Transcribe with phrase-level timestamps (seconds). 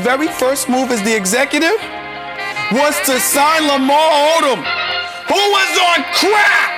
[0.00, 1.76] very first move as the executive
[2.72, 4.64] was to sign Lamar Odom,
[5.28, 6.69] who was on crack.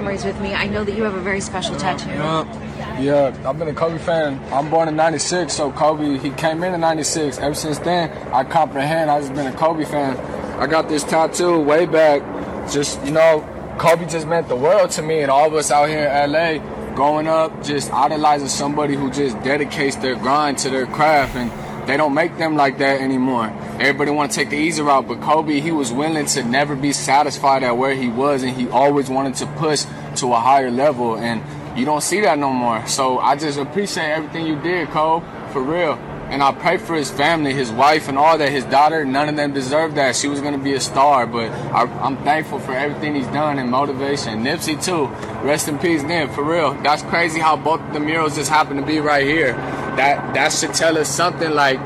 [0.00, 0.54] Memories with me.
[0.54, 2.08] I know that you have a very special tattoo.
[2.10, 3.36] Yeah, yeah.
[3.44, 4.40] I've been a Kobe fan.
[4.52, 7.38] I'm born in '96, so Kobe he came in in '96.
[7.38, 9.10] Ever since then, I comprehend.
[9.10, 10.16] I've just been a Kobe fan.
[10.60, 12.22] I got this tattoo way back.
[12.70, 13.44] Just you know,
[13.80, 16.94] Kobe just meant the world to me, and all of us out here in LA,
[16.94, 21.50] growing up, just idolizing somebody who just dedicates their grind to their craft and.
[21.88, 23.46] They don't make them like that anymore.
[23.80, 26.92] Everybody want to take the easy route, but Kobe, he was willing to never be
[26.92, 31.16] satisfied at where he was, and he always wanted to push to a higher level.
[31.16, 31.42] And
[31.78, 32.86] you don't see that no more.
[32.86, 35.94] So I just appreciate everything you did, Kobe, for real.
[36.28, 38.52] And I pray for his family, his wife, and all that.
[38.52, 40.14] His daughter, none of them deserved that.
[40.14, 43.70] She was gonna be a star, but I, am thankful for everything he's done and
[43.70, 44.44] motivation.
[44.44, 45.06] Nipsey too.
[45.42, 46.32] Rest in peace, Nip.
[46.32, 49.54] For real, that's crazy how both the murals just happen to be right here.
[49.98, 51.50] That that should tell us something.
[51.50, 51.80] Like,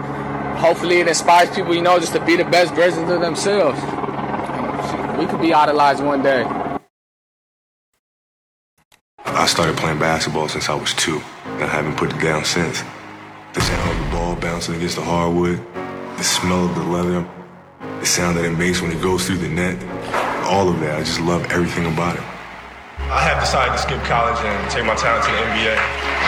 [0.59, 3.81] hopefully, it inspires people, you know, just to be the best versions of themselves.
[5.19, 6.45] We could be idolized one day.
[9.25, 12.83] I started playing basketball since I was two, and I haven't put it down since.
[13.55, 15.59] The sound of the ball bouncing against the hardwood,
[16.19, 17.27] the smell of the leather,
[18.01, 19.83] the sound that it makes when it goes through the net,
[20.45, 20.99] all of that.
[20.99, 22.25] I just love everything about it.
[23.13, 25.77] I have decided to skip college and take my talent to the NBA.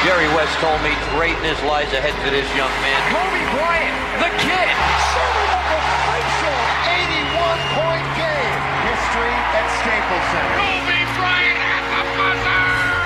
[0.05, 3.01] Jerry West told me greatness lies ahead for this young man.
[3.09, 4.75] Kobe Bryant, the kid,
[5.17, 8.61] serving up a crucial 81-point game.
[8.85, 10.57] History at Staples Center.
[10.61, 13.01] Kobe Bryant at the buzzer!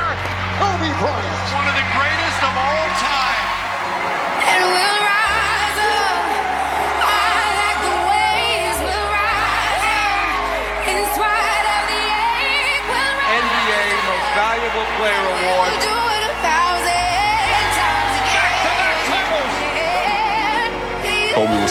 [0.58, 2.87] Kobe Bryant, one of the greatest of all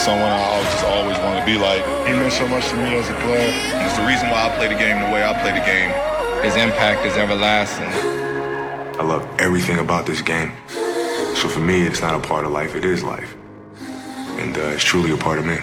[0.08, 1.84] someone I just always wanted to be like.
[2.06, 3.52] He meant so much to me as a player.
[3.76, 5.90] And it's the reason why I play the game the way I play the game.
[6.42, 7.92] His impact is everlasting.
[8.98, 10.50] I love everything about this game.
[11.36, 13.36] So for me, it's not a part of life, it is life.
[14.38, 15.58] And uh, it's truly a part of me.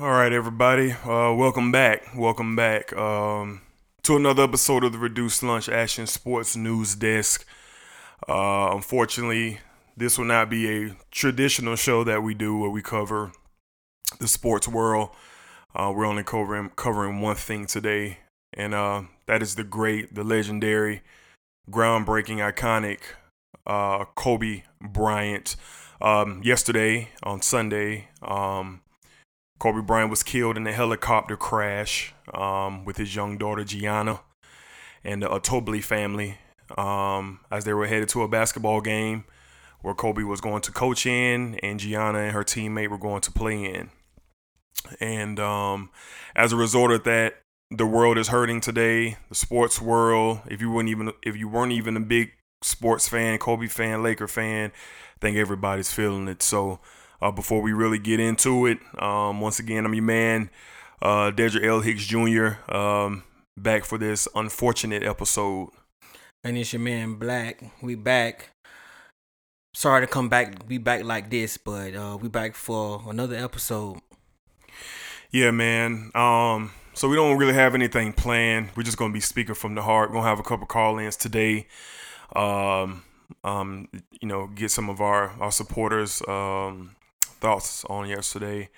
[0.00, 0.92] All right, everybody.
[0.92, 2.16] Uh, welcome back.
[2.16, 3.60] Welcome back um,
[4.02, 7.46] to another episode of the Reduced Lunch Action Sports News Desk.
[8.28, 9.60] Uh, unfortunately,
[9.96, 13.30] this will not be a traditional show that we do where we cover
[14.18, 15.10] the sports world.
[15.72, 18.18] Uh, we're only covering covering one thing today,
[18.52, 21.02] and uh, that is the great, the legendary,
[21.70, 22.98] groundbreaking, iconic
[23.68, 25.54] uh, Kobe Bryant.
[26.00, 28.81] Um, yesterday on Sunday, um,
[29.62, 34.18] Kobe Bryant was killed in a helicopter crash um, with his young daughter Gianna
[35.04, 36.38] and the Altobelli family
[36.76, 39.22] um, as they were headed to a basketball game
[39.80, 43.30] where Kobe was going to coach in and Gianna and her teammate were going to
[43.30, 43.90] play in.
[44.98, 45.90] And um,
[46.34, 47.34] as a result of that,
[47.70, 49.16] the world is hurting today.
[49.28, 50.40] The sports world.
[50.50, 54.26] If you weren't even if you weren't even a big sports fan, Kobe fan, Laker
[54.26, 56.42] fan, I think everybody's feeling it.
[56.42, 56.80] So
[57.22, 60.50] uh, before we really get into it, um, once again, I'm your man,
[61.00, 61.80] uh, Dedrick L.
[61.80, 62.74] Hicks Jr.
[62.74, 63.22] Um,
[63.56, 65.68] back for this unfortunate episode.
[66.42, 67.62] And it's your man Black.
[67.80, 68.50] We back.
[69.72, 74.00] Sorry to come back, be back like this, but uh, we back for another episode.
[75.30, 76.10] Yeah, man.
[76.14, 78.70] Um, so we don't really have anything planned.
[78.76, 80.10] We're just gonna be speaking from the heart.
[80.10, 81.68] We're gonna have a couple call-ins today.
[82.36, 83.04] Um,
[83.44, 83.88] um,
[84.20, 86.96] you know, get some of our our supporters um,
[87.42, 88.70] thoughts on yesterday.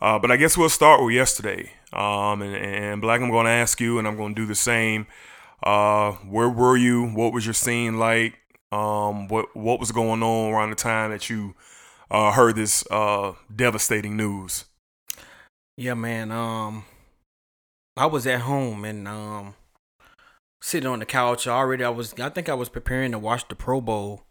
[0.00, 1.70] Uh, but I guess we'll start with yesterday.
[1.92, 4.54] Um, and, and Black, I'm going to ask you, and I'm going to do the
[4.54, 5.06] same.
[5.62, 7.06] Uh, where were you?
[7.06, 8.34] What was your scene like?
[8.72, 11.54] Um, what what was going on around the time that you
[12.10, 14.64] uh, heard this uh, devastating news?
[15.76, 16.30] Yeah, man.
[16.32, 16.84] Um,
[17.96, 19.54] I was at home and um,
[20.60, 21.46] sitting on the couch.
[21.46, 22.14] Already, I was.
[22.14, 24.24] I think I was preparing to watch the Pro Bowl,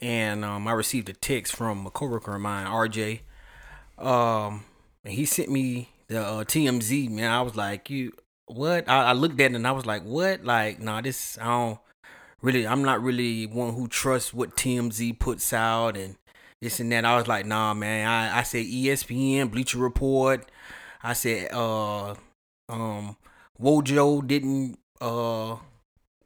[0.00, 3.20] and um, I received a text from a coworker of mine, RJ.
[3.98, 4.64] Um,
[5.04, 7.30] and he sent me the uh, TMZ man.
[7.30, 8.12] I was like, you
[8.46, 8.88] what?
[8.88, 10.44] I, I looked at it and I was like, what?
[10.44, 11.78] Like, nah, this I don't
[12.42, 12.66] really.
[12.66, 16.16] I'm not really one who trusts what TMZ puts out and
[16.60, 17.04] this and that.
[17.04, 18.08] I was like, nah, man.
[18.08, 20.50] I I said ESPN, Bleacher Report.
[21.02, 22.14] I said, uh,
[22.68, 23.16] um,
[23.60, 25.56] Wojo didn't uh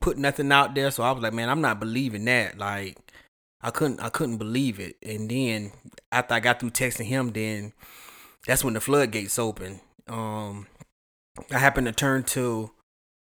[0.00, 2.58] put nothing out there, so I was like, man, I'm not believing that.
[2.58, 2.98] Like,
[3.64, 4.96] I couldn't, I couldn't believe it.
[5.02, 5.72] And then
[6.12, 7.72] after I got through texting him, then
[8.46, 9.80] that's when the floodgates opened.
[10.06, 10.66] Um,
[11.50, 12.72] I happened to turn to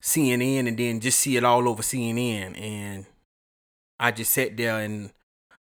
[0.03, 3.07] CNN and then just see it all over CNN, and
[3.99, 5.13] I just sat there and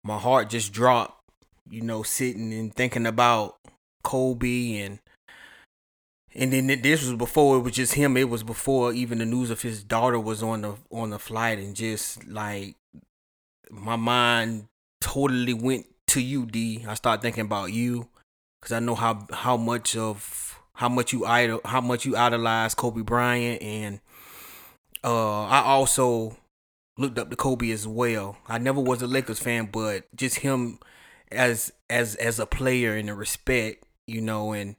[0.03, 1.13] my heart just dropped.
[1.69, 3.57] You know, sitting and thinking about
[4.01, 4.99] Kobe and
[6.33, 8.15] and then this was before it was just him.
[8.15, 11.59] It was before even the news of his daughter was on the on the flight,
[11.59, 12.75] and just like
[13.71, 14.65] my mind
[15.01, 16.85] totally went to you, D.
[16.87, 18.07] I started thinking about you
[18.61, 22.75] because I know how how much of how much you idol how much you idolize
[22.75, 23.99] Kobe Bryant, and
[25.03, 26.37] uh, I also
[26.97, 28.37] looked up to Kobe as well.
[28.47, 30.79] I never was a Lakers fan, but just him
[31.31, 34.75] as as as a player and the respect, you know, and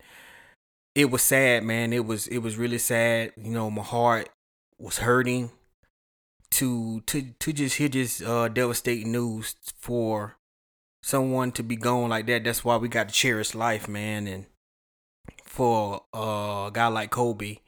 [0.94, 1.92] it was sad, man.
[1.92, 3.32] It was it was really sad.
[3.36, 4.28] You know, my heart
[4.78, 5.50] was hurting
[6.58, 10.36] to to to just hear this uh devastating news for
[11.04, 12.42] someone to be gone like that.
[12.42, 14.26] That's why we got to cherish life, man.
[14.26, 14.46] And
[15.44, 17.58] for uh, a guy like Kobe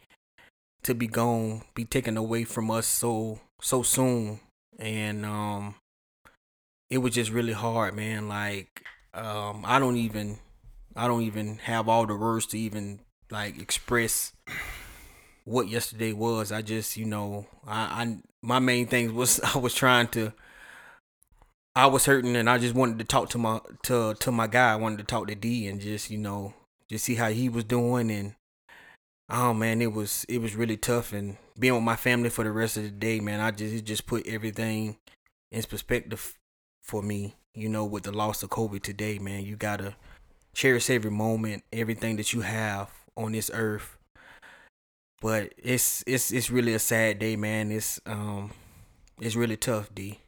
[0.83, 4.41] to be gone, be taken away from us so so soon,
[4.77, 5.77] and um,
[6.91, 8.29] it was just really hard, man.
[8.29, 8.83] Like
[9.15, 10.41] um, I don't even
[10.97, 12.99] I don't even have all the words to even
[13.31, 14.33] like express
[15.51, 16.53] what yesterday was.
[16.53, 20.33] I just, you know, I, I my main thing was I was trying to
[21.75, 24.73] I was hurting and I just wanted to talk to my to to my guy.
[24.73, 26.55] I wanted to talk to D and just, you know,
[26.89, 28.35] just see how he was doing and
[29.29, 32.53] oh man, it was it was really tough and being with my family for the
[32.53, 34.99] rest of the day, man, I just it just put everything
[35.51, 36.39] in perspective
[36.81, 39.45] for me, you know, with the loss of Kobe today, man.
[39.45, 39.97] You gotta
[40.55, 43.97] cherish every moment, everything that you have on this earth.
[45.21, 47.71] But it's it's it's really a sad day, man.
[47.71, 48.53] It's um
[49.21, 50.21] it's really tough, D.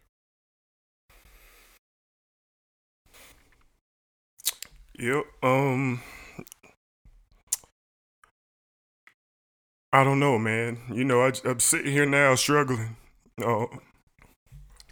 [4.99, 5.25] Yep.
[5.43, 6.03] Um.
[9.95, 10.79] I don't know, man.
[10.91, 12.97] You know, I, I'm sitting here now struggling
[13.45, 13.67] uh,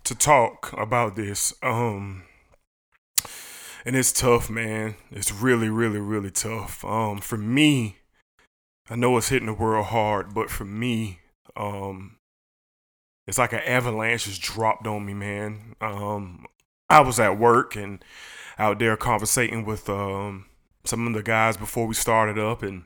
[0.05, 1.55] to talk about this.
[1.63, 2.25] Um,
[3.87, 4.97] and it's tough, man.
[5.11, 6.85] It's really, really, really tough.
[6.85, 8.00] Um, for me,
[8.91, 11.21] I know it's hitting the world hard, but for me,
[11.57, 12.17] um,
[13.29, 15.77] it's like an avalanche just dropped on me, man.
[15.81, 16.47] Um,
[16.89, 18.05] I was at work and
[18.59, 20.47] out there conversating with um,
[20.83, 22.83] some of the guys before we started up, and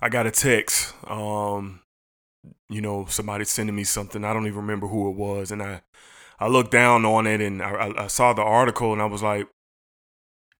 [0.00, 0.94] I got a text.
[1.06, 1.80] Um,
[2.70, 4.24] you know, somebody sending me something.
[4.24, 5.82] I don't even remember who it was, and I
[6.40, 9.48] I looked down on it and I, I saw the article, and I was like,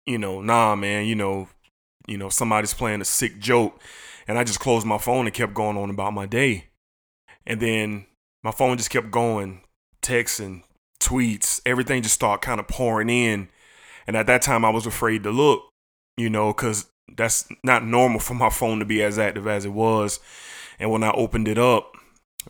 [0.05, 1.49] you know, nah, man, you know,
[2.07, 3.81] you know, somebody's playing a sick joke,
[4.27, 6.67] and I just closed my phone and kept going on about my day,
[7.47, 8.07] and then
[8.43, 9.63] my phone just kept going,
[10.03, 10.63] texts and
[11.01, 13.49] tweets, everything just started kind of pouring in,
[14.07, 15.63] and at that time I was afraid to look,
[16.17, 16.87] you know, because
[17.17, 20.21] that's not normal for my phone to be as active as it was.
[20.79, 21.97] And when I opened it up,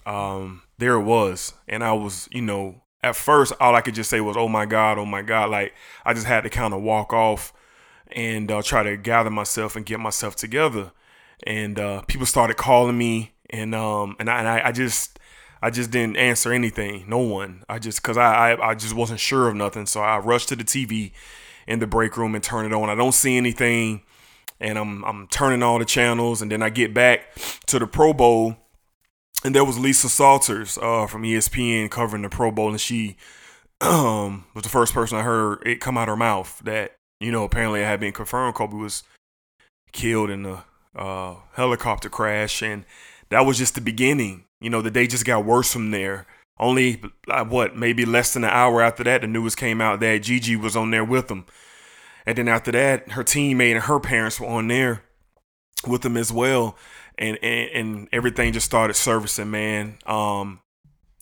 [0.05, 1.55] um, there it was.
[1.69, 4.67] And I was, you know, at first all I could just say was, "Oh my
[4.67, 7.53] God, oh my God!" Like I just had to kind of walk off
[8.13, 10.93] and uh, try to gather myself and get myself together.
[11.45, 15.19] And uh, people started calling me, and um, and I, and I, I just.
[15.63, 17.07] I just didn't answer anything.
[17.09, 17.65] No one.
[17.67, 19.87] I just cause I, I I just wasn't sure of nothing.
[19.87, 21.13] So I rushed to the TV
[21.67, 22.91] in the break room and turn it on.
[22.91, 24.03] I don't see anything
[24.61, 27.35] and I'm I'm turning all the channels, and then I get back
[27.67, 28.57] to the Pro Bowl,
[29.45, 33.17] and there was Lisa Salters uh, from ESPN covering the Pro Bowl, and she
[33.81, 37.33] um, was the first person I heard it come out of her mouth that you
[37.33, 39.03] know apparently it had been confirmed Kobe was
[39.93, 40.65] killed in a
[40.97, 42.85] uh, helicopter crash, and
[43.29, 44.45] that was just the beginning.
[44.61, 46.27] You know, the day just got worse from there.
[46.59, 50.57] Only what maybe less than an hour after that, the news came out that Gigi
[50.57, 51.45] was on there with them.
[52.25, 55.03] And then after that, her teammate and her parents were on there
[55.87, 56.77] with them as well.
[57.19, 59.99] And, and, and everything just started servicing, man.
[60.07, 60.61] Um,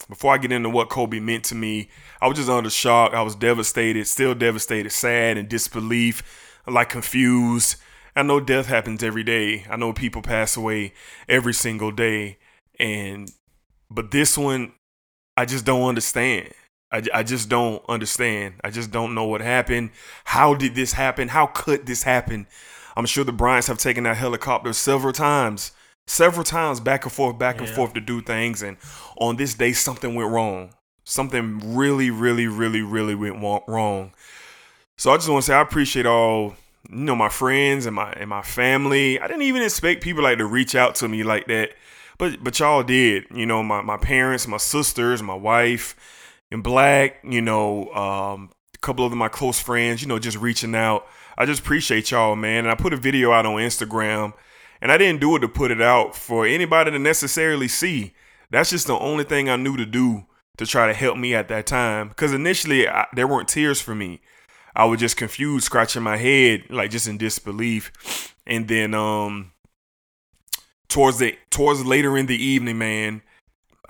[0.09, 1.89] before I get into what Kobe meant to me,
[2.21, 3.13] I was just under shock.
[3.13, 7.77] I was devastated, still devastated, sad, and disbelief, like confused.
[8.15, 9.65] I know death happens every day.
[9.69, 10.93] I know people pass away
[11.27, 12.37] every single day.
[12.79, 13.31] And,
[13.89, 14.73] but this one,
[15.35, 16.53] I just don't understand.
[16.91, 18.55] I, I just don't understand.
[18.63, 19.89] I just don't know what happened.
[20.23, 21.29] How did this happen?
[21.29, 22.47] How could this happen?
[22.95, 25.71] I'm sure the Bryants have taken that helicopter several times,
[26.07, 27.75] several times back and forth, back and Yeah.
[27.75, 28.61] forth to do things.
[28.61, 28.77] And
[29.17, 30.73] on this day, something went wrong.
[31.03, 34.11] Something really, really, really, really went wrong.
[34.97, 36.55] So I just want to say I appreciate all
[36.89, 39.19] you know my friends and my and my family.
[39.19, 41.71] I didn't even expect people like to reach out to me like that,
[42.17, 43.25] but but y'all did.
[43.33, 45.95] You know my my parents, my sisters, my wife,
[46.51, 47.17] and Black.
[47.23, 50.01] You know um, a couple of my close friends.
[50.01, 51.05] You know just reaching out.
[51.37, 52.59] I just appreciate y'all, man.
[52.65, 54.33] And I put a video out on Instagram,
[54.85, 58.13] and I didn't do it to put it out for anybody to necessarily see.
[58.51, 60.27] That's just the only thing I knew to do
[60.57, 62.09] to try to help me at that time.
[62.09, 64.21] Because initially I, there weren't tears for me.
[64.75, 68.35] I was just confused, scratching my head, like just in disbelief.
[68.45, 69.53] And then um
[70.87, 73.23] towards the towards later in the evening, man,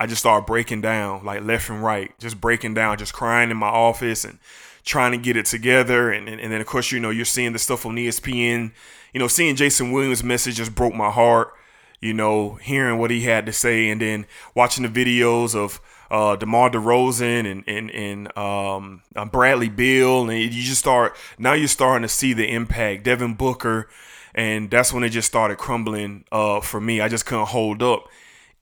[0.00, 3.58] I just started breaking down, like left and right, just breaking down, just crying in
[3.58, 4.38] my office and
[4.82, 6.10] trying to get it together.
[6.10, 8.72] And, and, and then of course, you know, you're seeing the stuff on ESPN.
[9.12, 11.52] You know, seeing Jason Williams' message just broke my heart.
[12.00, 16.36] You know, hearing what he had to say, and then watching the videos of uh,
[16.36, 21.68] DeMar DeRozan and and and um, uh, Bradley Beal, and you just start now you're
[21.68, 23.04] starting to see the impact.
[23.04, 23.88] Devin Booker,
[24.34, 27.00] and that's when it just started crumbling uh, for me.
[27.00, 28.08] I just couldn't hold up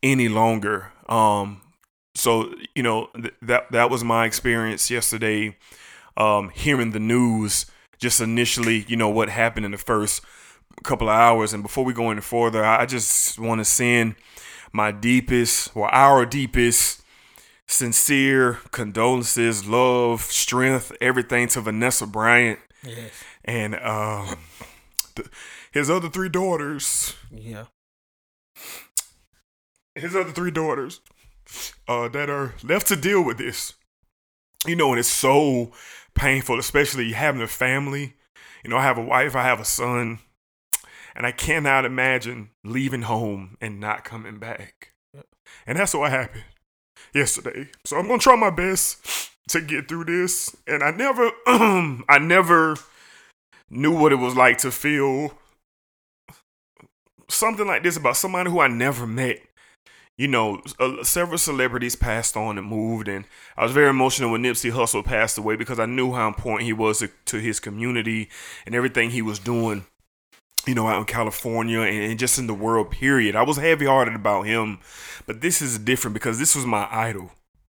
[0.02, 0.92] any longer.
[1.08, 1.60] Um,
[2.14, 5.56] so you know th- that that was my experience yesterday.
[6.16, 7.66] Um, hearing the news,
[7.98, 10.22] just initially, you know what happened in the first
[10.84, 14.14] couple of hours, and before we go any further, I just want to send
[14.72, 17.02] my deepest or our deepest
[17.66, 23.12] sincere condolences, love, strength, everything to Vanessa Bryant Yes.
[23.44, 24.36] and um,
[25.72, 27.14] his other three daughters.
[27.30, 27.64] Yeah.
[29.94, 31.00] His other three daughters
[31.88, 33.74] uh, that are left to deal with this.
[34.66, 35.72] You know, and it's so
[36.14, 38.14] painful, especially having a family.
[38.64, 40.18] You know, I have a wife, I have a son,
[41.14, 44.92] and I cannot imagine leaving home and not coming back.
[45.66, 46.44] And that's what happened
[47.14, 47.68] yesterday.
[47.84, 50.54] So I'm gonna try my best to get through this.
[50.66, 52.76] And I never, I never
[53.70, 55.32] knew what it was like to feel
[57.28, 59.40] something like this about somebody who I never met.
[60.16, 63.24] You know, uh, several celebrities passed on and moved, and
[63.56, 66.72] I was very emotional when Nipsey Hussle passed away because I knew how important he
[66.72, 68.28] was to, to his community
[68.64, 69.86] and everything he was doing
[70.66, 73.36] you know, out in California and, and just in the world, period.
[73.36, 74.78] I was heavy hearted about him,
[75.26, 77.30] but this is different because this was my idol.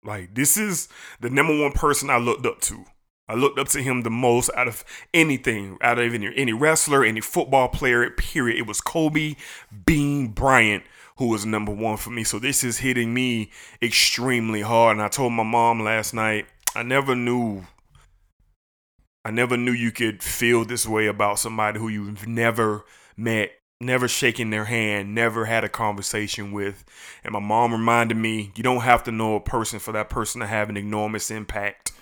[0.04, 0.88] Like, this is
[1.20, 2.84] the number one person I looked up to.
[3.28, 7.04] I looked up to him the most out of anything, out of any, any wrestler,
[7.04, 8.58] any football player, period.
[8.58, 9.36] It was Kobe
[9.84, 10.84] Bean Bryant
[11.18, 12.22] who was number one for me.
[12.24, 13.50] So this is hitting me
[13.82, 14.96] extremely hard.
[14.96, 17.64] And I told my mom last night, I never knew
[19.28, 24.08] I never knew you could feel this way about somebody who you've never met, never
[24.08, 26.82] shaken their hand, never had a conversation with.
[27.22, 30.40] And my mom reminded me, you don't have to know a person for that person
[30.40, 31.92] to have an enormous impact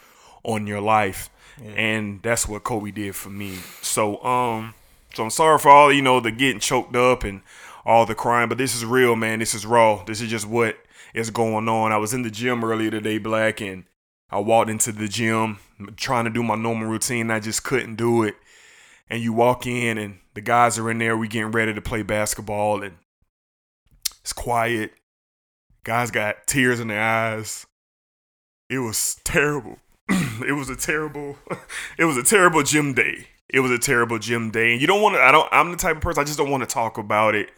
[0.45, 1.29] on your life.
[1.75, 3.57] And that's what Kobe did for me.
[3.83, 4.75] So um
[5.13, 7.41] so I'm sorry for all you know the getting choked up and
[7.85, 9.41] all the crying, but this is real, man.
[9.41, 10.05] This is raw.
[10.05, 10.77] This is just what
[11.13, 11.91] is going on.
[11.91, 13.83] I was in the gym earlier today, Black, and
[14.31, 15.59] I walked into the gym
[15.97, 17.31] trying to do my normal routine.
[17.31, 18.35] I just couldn't do it.
[19.09, 21.17] And you walk in, and the guys are in there.
[21.17, 22.97] We getting ready to play basketball, and
[24.21, 24.93] it's quiet.
[25.85, 27.67] Guys got tears in their eyes.
[28.69, 29.79] It was terrible.
[30.09, 31.37] it was a terrible.
[31.99, 33.29] It was a terrible gym day.
[33.49, 35.23] It was a terrible gym day, and you don't want to.
[35.23, 35.49] I don't.
[35.51, 37.49] I'm the type of person I just don't want to talk about it,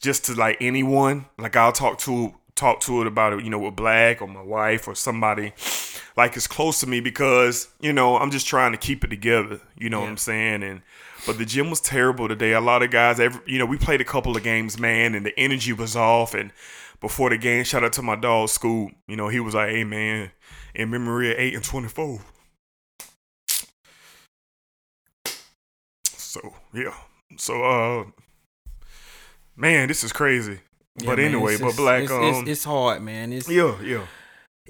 [0.00, 1.24] just to like anyone.
[1.38, 4.42] Like I'll talk to talk to it about it, you know, with Black or my
[4.42, 5.54] wife or somebody
[6.20, 9.58] like it's close to me because you know I'm just trying to keep it together.
[9.78, 10.62] You know what I'm saying?
[10.62, 10.82] And
[11.26, 12.52] but the gym was terrible today.
[12.52, 15.24] A lot of guys, every, you know, we played a couple of games, man, and
[15.24, 16.34] the energy was off.
[16.34, 16.52] And
[17.00, 18.92] before the game, shout out to my dog Scoop.
[19.08, 20.30] You know, he was like, "Hey, man,
[20.74, 22.20] in memory of eight and twenty-four.
[26.04, 26.94] So yeah,
[27.38, 28.04] so uh,
[29.56, 30.60] man, this is crazy.
[30.98, 33.32] Yeah, but man, anyway, but Black, it's, um, it's, it's hard, man.
[33.32, 34.06] It's yeah, yeah.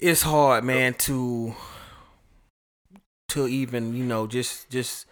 [0.03, 1.55] It's hard, man, to
[3.29, 5.05] to even you know just just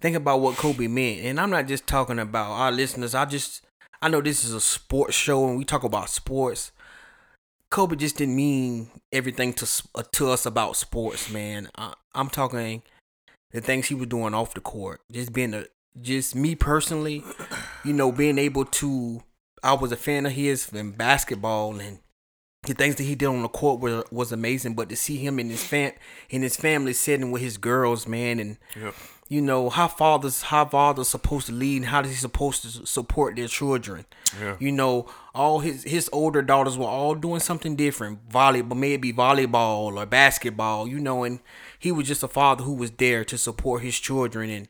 [0.00, 1.24] think about what Kobe meant.
[1.24, 3.12] And I'm not just talking about our listeners.
[3.12, 3.62] I just
[4.00, 6.70] I know this is a sports show and we talk about sports.
[7.72, 11.68] Kobe just didn't mean everything to uh, to us about sports, man.
[11.76, 12.82] I, I'm talking
[13.50, 15.00] the things he was doing off the court.
[15.10, 15.64] Just being a
[16.00, 17.24] just me personally,
[17.84, 19.24] you know, being able to
[19.64, 21.98] I was a fan of his in basketball and
[22.66, 24.74] the things that he did on the court were, was amazing.
[24.74, 25.92] But to see him and his fam
[26.30, 28.56] in his family sitting with his girls, man, and
[29.28, 32.86] you know how fathers how fathers supposed to lead and how is he supposed to
[32.86, 34.06] support their children.
[34.40, 34.56] Yeah.
[34.58, 39.96] You know, all his his older daughters were all doing something different, volleyball, maybe volleyball
[39.96, 40.86] or basketball.
[40.86, 41.40] You know, and
[41.78, 44.68] he was just a father who was there to support his children and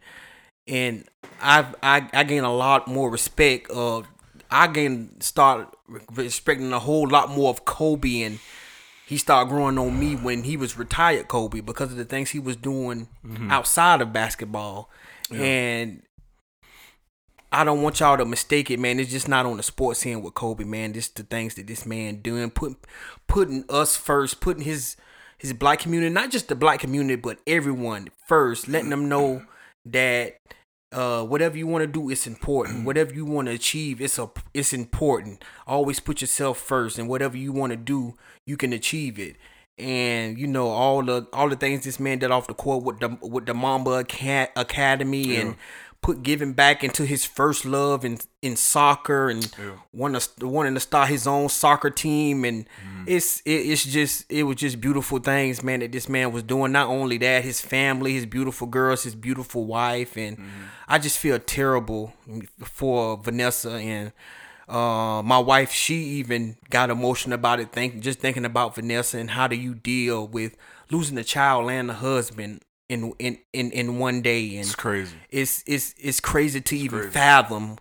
[0.68, 1.08] and
[1.40, 3.70] I I I gain a lot more respect.
[3.70, 4.02] Uh,
[4.50, 5.75] I gain start
[6.12, 8.38] respecting a whole lot more of Kobe, and
[9.07, 12.38] he started growing on me when he was retired Kobe because of the things he
[12.40, 13.50] was doing Mhm.
[13.50, 14.90] outside of basketball,
[15.31, 15.43] Yeah.
[15.43, 16.02] and.
[17.52, 18.99] I don't want y'all to mistake it, man.
[18.99, 20.93] It's just not on the sports end with Kobe, man.
[20.93, 22.76] Just the things that this man doing, putting
[23.28, 24.97] putting us first, putting his
[25.38, 29.43] his black community, not just the black community, but everyone first, letting them know
[29.87, 30.40] that
[30.93, 32.85] uh, whatever you want to do it's important.
[32.87, 35.43] Whatever you want to achieve, it's a it's important.
[35.66, 38.14] Always put yourself first, and whatever you want to do,
[38.45, 39.37] you can achieve it.
[39.78, 43.00] And you know all the all the things this man did off the court with
[43.00, 43.90] the with the Mamba
[44.57, 45.40] Academy Yeah.
[45.40, 45.57] and
[46.06, 49.72] put giving back into his first love in in soccer and Yeah.
[49.92, 53.04] wanting to wanting to start his own soccer team and Mm-hmm.
[53.16, 56.70] it's it, it's just it was just beautiful things man that this man was doing
[56.72, 60.62] not only that his family his beautiful girls his beautiful wife and Mm-hmm.
[60.88, 62.12] I just feel terrible
[62.62, 64.12] for Vanessa and
[64.68, 69.30] uh my wife she even got emotional about it think just thinking about Vanessa and
[69.30, 70.56] how do you deal with
[70.90, 75.16] losing a child and a husband in in in, in one day and It's crazy.
[75.31, 77.12] it's it's it's crazy to even crazy.
[77.12, 77.78] fathom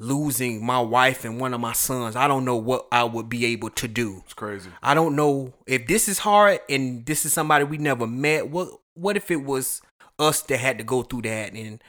[0.00, 2.14] losing my wife and one of my sons.
[2.14, 4.22] I don't know what I would be able to do.
[4.24, 4.70] It's crazy.
[4.80, 8.48] I don't know if this is hard and this is somebody we never met.
[8.48, 9.82] What what if it was
[10.18, 11.52] us that had to go through that?
[11.54, 11.82] And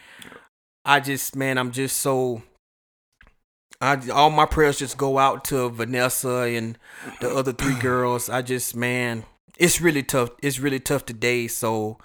[0.85, 2.41] I just man, I'm just so.
[3.81, 6.77] I all my prayers just go out to Vanessa and
[7.21, 8.27] the other three girls.
[8.29, 9.23] I just man,
[9.57, 10.31] it's really tough.
[10.41, 11.47] It's really tough today.
[11.47, 11.97] So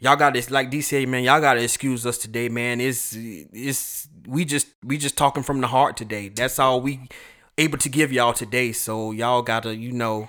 [0.00, 1.24] y'all got this like D said, man.
[1.24, 2.80] Y'all gotta excuse us today, man.
[2.80, 6.28] It's it's we just we just talking from the heart today.
[6.28, 7.08] That's all we
[7.58, 8.72] able to give y'all today.
[8.72, 10.28] So y'all gotta you know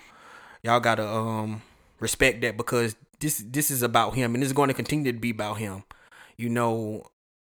[0.63, 1.61] y'all gotta um
[1.99, 5.31] respect that because this this is about him and it's going to continue to be
[5.31, 5.83] about him.
[6.37, 7.07] You know,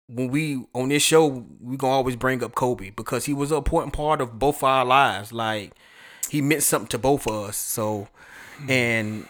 [0.08, 3.58] when we on this show, we gonna always bring up Kobe because he was an
[3.58, 5.32] important part of both our lives.
[5.32, 5.72] Like
[6.30, 7.56] he meant something to both of us.
[7.56, 8.08] So
[8.68, 9.26] and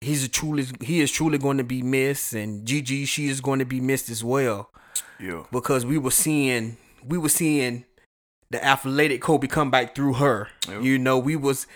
[0.00, 3.58] he's a truly he is truly going to be missed and Gigi she is going
[3.58, 4.70] to be missed as well
[5.18, 5.44] Yeah.
[5.52, 7.84] because we were seeing we were seeing
[8.50, 10.48] the athletic Kobe come back through her.
[10.68, 10.82] Yep.
[10.82, 11.66] You know, we was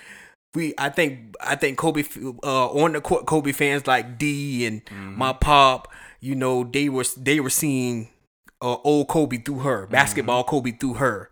[0.55, 2.05] we I think I think Kobe
[2.43, 5.89] uh on the court Kobe fans like D and my pop,
[6.21, 8.09] you know, they were they were seeing
[8.61, 11.29] uh, old Kobe through her, basketball Kobe through her.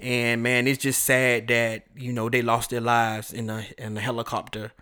[0.00, 3.96] And man, it's just sad that, you know, they lost their lives in a in
[3.96, 4.72] a helicopter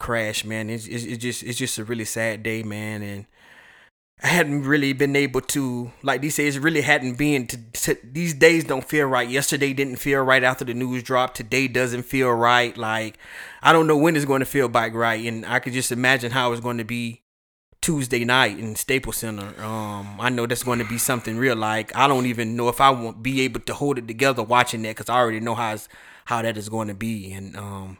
[0.00, 0.68] crash, man.
[0.68, 3.26] It's, it's, it's just it's just a really sad day, man, and
[4.22, 7.98] I hadn't really been able to, like these days, really hadn't been to, to.
[8.02, 9.28] These days don't feel right.
[9.28, 11.36] Yesterday didn't feel right after the news dropped.
[11.36, 12.76] Today doesn't feel right.
[12.76, 13.18] Like
[13.62, 16.32] I don't know when it's going to feel back right, and I could just imagine
[16.32, 17.22] how it's going to be
[17.80, 19.54] Tuesday night in Staples Center.
[19.62, 21.56] Um, I know that's going to be something real.
[21.56, 24.82] Like I don't even know if I won't be able to hold it together watching
[24.82, 25.78] that because I already know how
[26.26, 27.98] how that is going to be, and um,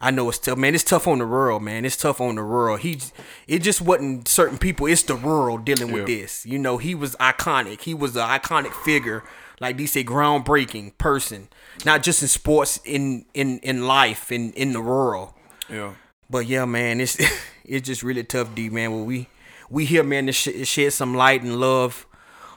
[0.00, 0.74] I know it's tough, man.
[0.76, 1.84] It's tough on the rural, man.
[1.84, 2.76] It's tough on the rural.
[2.76, 3.00] He,
[3.48, 4.86] it just wasn't certain people.
[4.86, 6.18] It's the rural dealing with Yeah.
[6.20, 6.46] this.
[6.46, 7.80] You know, he was iconic.
[7.82, 9.24] He was an iconic figure,
[9.60, 11.48] like they say, groundbreaking person.
[11.84, 15.34] Not just in sports, in in in life, in in the rural.
[15.68, 15.94] Yeah.
[16.30, 17.16] But yeah, man, it's
[17.64, 18.92] it's just really tough, D man.
[18.92, 19.28] Well, we
[19.68, 22.06] we here, man, to sh- shed some light and love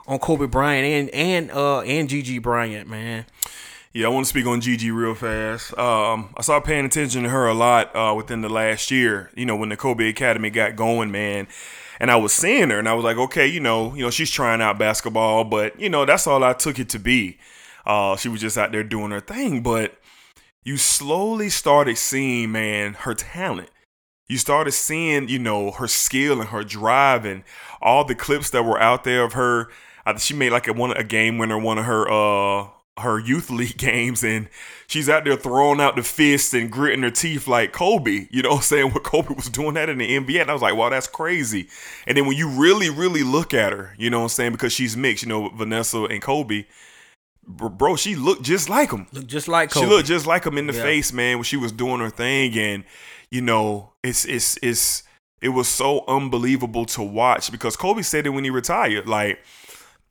[0.08, 3.25] on Kobe Bryant and and uh and Gigi Bryant, man.
[3.93, 5.77] Yeah, I want to speak on Gigi real fast.
[5.77, 9.30] Um, I started paying attention to her a lot uh, within the last year.
[9.36, 11.49] You know, when the Kobe Academy got going, man,
[11.99, 14.32] and I was seeing her, and I was like, okay, you know, you know, she's
[14.32, 17.38] trying out basketball, but you know, that's all I took it to be.
[17.86, 19.97] Uh, she was just out there doing her thing, but
[20.63, 23.71] you slowly started seeing, man, her talent.
[24.30, 27.43] You started seeing, you know, her skill and her drive and
[27.82, 29.67] all the clips that were out there of her.
[30.06, 33.49] I, she made like a one a game winner, one of her uh her youth
[33.49, 34.49] league games, and
[34.88, 38.27] she's out there throwing out the fists and gritting her teeth like Kobe.
[38.30, 40.54] You know, what I'm saying what Kobe was doing that in the NBA, and I
[40.54, 41.67] was like, wow, that's crazy.
[42.06, 44.73] And then when you really, really look at her, you know, what I'm saying because
[44.73, 46.65] she's mixed, you know, Vanessa and Kobe.
[47.47, 49.08] Bro, she looked just like him.
[49.12, 50.84] Look just like She looked just like him in the Yeah.
[50.84, 52.84] face, man, when she was doing her thing, and
[53.32, 55.04] you know, it's it's it's
[55.41, 59.39] it was so unbelievable to watch because Kobe said it when he retired, like.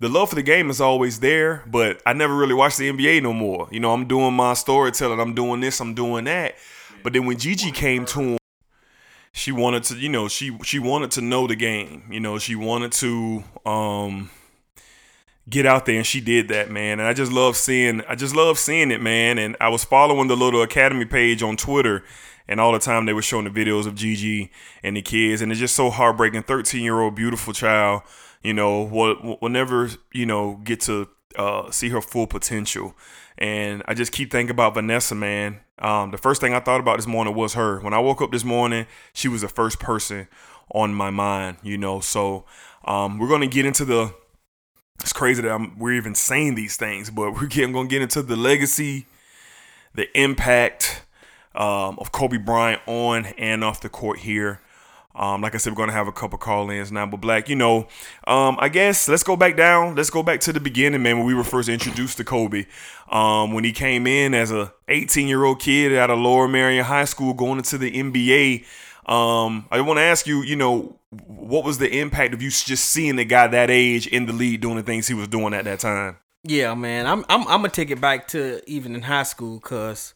[0.01, 3.23] The love for the game is always there, but I never really watched the NBA
[3.23, 3.69] no more.
[3.71, 6.55] You know, I'm doing my storytelling, I'm doing this, I'm doing that.
[7.03, 8.39] But then when Gigi came to him,
[9.33, 12.05] she wanted to, you know, she she wanted to know the game.
[12.11, 14.31] You know, she wanted to um
[15.49, 16.99] get out there and she did that, man.
[16.99, 19.39] And I just love seeing I just love seeing it, man.
[19.39, 22.05] And I was following the little academy page on Twitter
[22.49, 24.51] and all the time they were showing the videos of Gigi
[24.83, 28.03] and the kids and it's just so heartbreaking 13-year-old beautiful child,
[28.43, 32.95] you know, will will never, you know, get to uh, see her full potential.
[33.39, 35.61] And I just keep thinking about Vanessa, man.
[35.79, 37.81] Um, the first thing I thought about this morning was her.
[37.81, 40.29] When I woke up this morning, she was the first person
[40.73, 42.01] on my mind, you know.
[42.01, 42.45] So
[42.85, 44.15] um, we're gonna get into the.
[45.01, 48.23] It's crazy that I'm, we're even saying these things, but we're getting, gonna get into
[48.23, 49.07] the legacy,
[49.95, 51.03] the impact
[51.55, 54.61] um, of Kobe Bryant on and off the court here.
[55.15, 57.07] Um, like I said, we're gonna have a couple call-ins now.
[57.07, 57.89] But Black, you know,
[58.27, 59.97] um, I guess let's go back down.
[59.97, 62.67] Let's go back to the beginning, man, when we were first introduced to Kobe.
[63.11, 67.35] Um, when he came in as a 18-year-old kid out of Lower Merion High School,
[67.35, 68.65] going into the NBA.
[69.07, 72.85] Um, I want to ask you, you know, what was the impact of you just
[72.85, 75.65] seeing the guy that age in the league doing the things he was doing at
[75.65, 76.17] that time?
[76.45, 77.07] Yeah, man.
[77.07, 80.15] I'm I'm I'm gonna take it back to even in high school because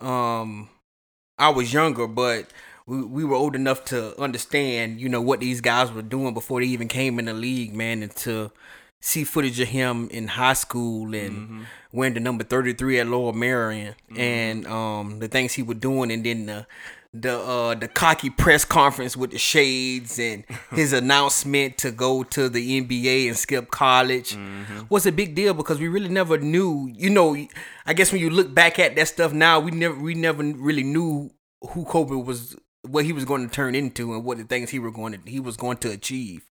[0.00, 0.68] um
[1.38, 2.46] I was younger, but
[2.86, 6.60] we, we were old enough to understand, you know, what these guys were doing before
[6.60, 8.50] they even came in the league, man, and to
[9.02, 11.62] see footage of him in high school and mm-hmm.
[11.92, 14.20] wearing the number 33 at Lower Merion mm-hmm.
[14.20, 16.66] and um the things he was doing and then the
[17.12, 22.48] the uh the cocky press conference with the shades and his announcement to go to
[22.48, 24.82] the NBA and skip college mm-hmm.
[24.88, 27.36] was a big deal because we really never knew you know
[27.84, 30.84] I guess when you look back at that stuff now we never we never really
[30.84, 31.32] knew
[31.70, 34.78] who Kobe was what he was going to turn into and what the things he
[34.78, 36.48] were going to he was going to achieve.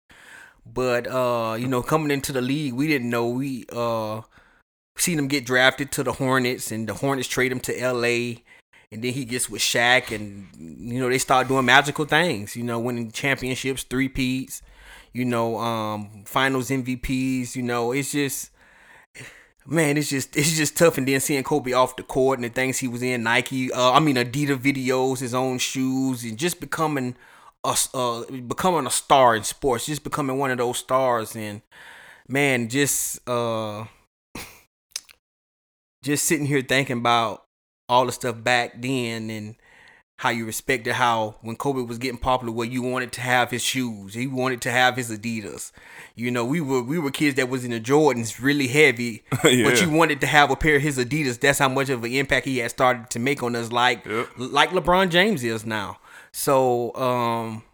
[0.64, 4.22] But uh, you know, coming into the league, we didn't know we uh
[4.96, 8.40] seen him get drafted to the Hornets and the Hornets trade him to LA
[8.92, 10.48] and then he gets with Shaq and
[10.92, 14.62] you know, they start doing magical things, you know, winning championships, three peats,
[15.12, 18.50] you know, um finals MVPs, you know, it's just
[19.66, 20.98] man, it's just it's just tough.
[20.98, 23.92] And then seeing Kobe off the court and the things he was in, Nike, uh,
[23.92, 27.16] I mean Adidas videos, his own shoes, and just becoming
[27.64, 31.36] a uh, becoming a star in sports, just becoming one of those stars.
[31.36, 31.62] And
[32.28, 33.84] man, just uh,
[36.02, 37.44] just sitting here thinking about
[37.88, 39.56] all the stuff back then and
[40.22, 43.60] how you respected how when Kobe was getting popular, where you wanted to have his
[43.60, 45.72] shoes, he wanted to have his Adidas.
[46.14, 49.68] You know, we were we were kids that was in the Jordans really heavy, yeah.
[49.68, 51.40] but you wanted to have a pair of his Adidas.
[51.40, 54.28] That's how much of an impact he had started to make on us, like yep.
[54.36, 55.98] like LeBron James is now.
[56.30, 57.64] So um,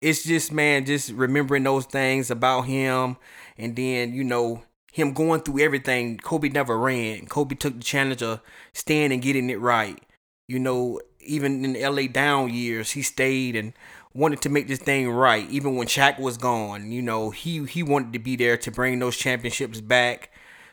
[0.00, 3.16] it's just man, just remembering those things about him,
[3.58, 6.18] and then you know him going through everything.
[6.18, 7.26] Kobe never ran.
[7.26, 8.42] Kobe took the challenge of
[8.74, 10.00] staying and getting it right.
[10.46, 13.72] You know, even in the LA down years, he stayed and
[14.14, 15.48] wanted to make this thing right.
[15.50, 18.98] Even when Shaq was gone, you know, he he wanted to be there to bring
[18.98, 20.30] those championships back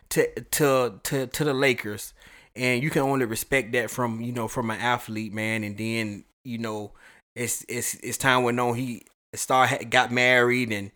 [0.10, 2.14] to to to to the Lakers.
[2.56, 5.64] And you can only respect that from you know from an athlete, man.
[5.64, 6.92] And then you know,
[7.36, 8.76] it's it's it's time went on.
[8.76, 10.92] He start got married and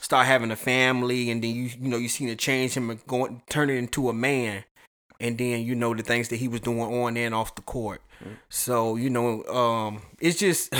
[0.00, 3.06] start having a family, and then you you know you seen it change him and
[3.06, 4.64] going turning into a man.
[5.18, 8.02] And then you know the things that he was doing on and off the court.
[8.48, 10.72] So you know, um, it's just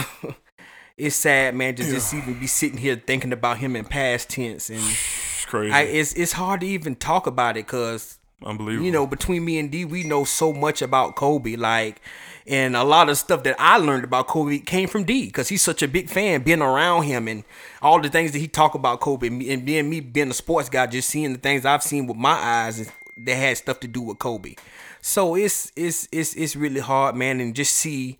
[0.96, 1.92] it's sad, man, to yeah.
[1.92, 5.72] just even be sitting here thinking about him in past tense, and it's crazy.
[5.72, 8.86] I, it's it's hard to even talk about it because unbelievable.
[8.86, 12.00] You know, between me and D, we know so much about Kobe, like.
[12.48, 15.62] And a lot of stuff that I learned about Kobe came from D because he's
[15.62, 17.42] such a big fan, being around him and
[17.82, 20.86] all the things that he talk about Kobe and being me being a sports guy,
[20.86, 24.18] just seeing the things I've seen with my eyes that had stuff to do with
[24.18, 24.54] Kobe.
[25.00, 28.18] So it's it's it's it's really hard, man, and just see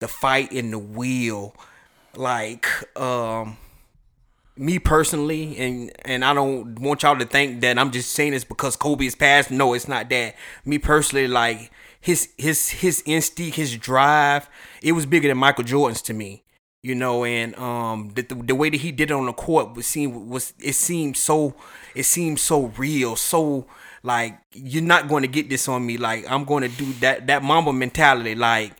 [0.00, 1.54] the fight in the wheel,
[2.16, 2.66] like
[2.98, 3.56] um
[4.56, 8.44] me personally, and and I don't want y'all to think that I'm just saying this
[8.44, 9.50] because Kobe is passed.
[9.50, 10.34] No, it's not that.
[10.64, 14.48] Me personally, like his his his instinct, his drive,
[14.82, 16.42] it was bigger than Michael Jordan's to me.
[16.82, 19.86] You know, and um the, the, way that he did it on the court was
[19.86, 21.54] seemed was it seemed so
[21.94, 23.66] it seemed so real, so
[24.04, 25.96] like you're not going to get this on me.
[25.96, 28.34] Like I'm going to do that that Mamba mentality.
[28.34, 28.74] Like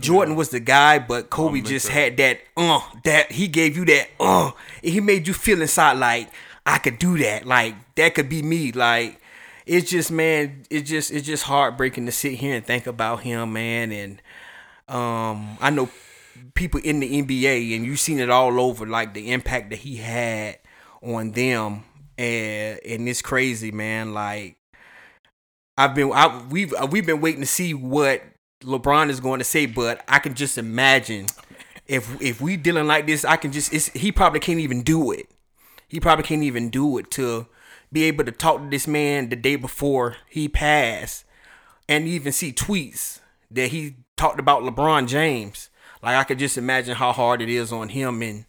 [0.00, 4.08] Jordan was the guy, but Kobe just had that uh that he gave you that
[4.18, 4.50] uh
[4.82, 6.30] he made you feel inside like
[6.64, 7.46] I could do that.
[7.46, 8.72] Like that could be me.
[8.72, 9.20] Like
[9.66, 13.52] it's just man, it's just it's just heartbreaking to sit here and think about him,
[13.52, 13.92] man.
[13.92, 14.22] And
[14.88, 15.90] um I know
[16.54, 19.96] people in the NBA and you've seen it all over, like the impact that he
[19.96, 20.58] had
[21.02, 21.84] on them.
[22.16, 24.14] And and it's crazy, man.
[24.14, 24.56] Like
[25.82, 28.22] I've been I, we've we've been waiting to see what
[28.62, 31.26] LeBron is going to say, but I can just imagine
[31.88, 35.26] if if we dealing like this, I can just he probably can't even do it.
[35.88, 37.48] He probably can't even do it to
[37.90, 41.24] be able to talk to this man the day before he passed
[41.88, 43.18] and even see tweets
[43.50, 45.68] that he talked about LeBron James.
[46.00, 48.44] Like I could just imagine how hard it is on him and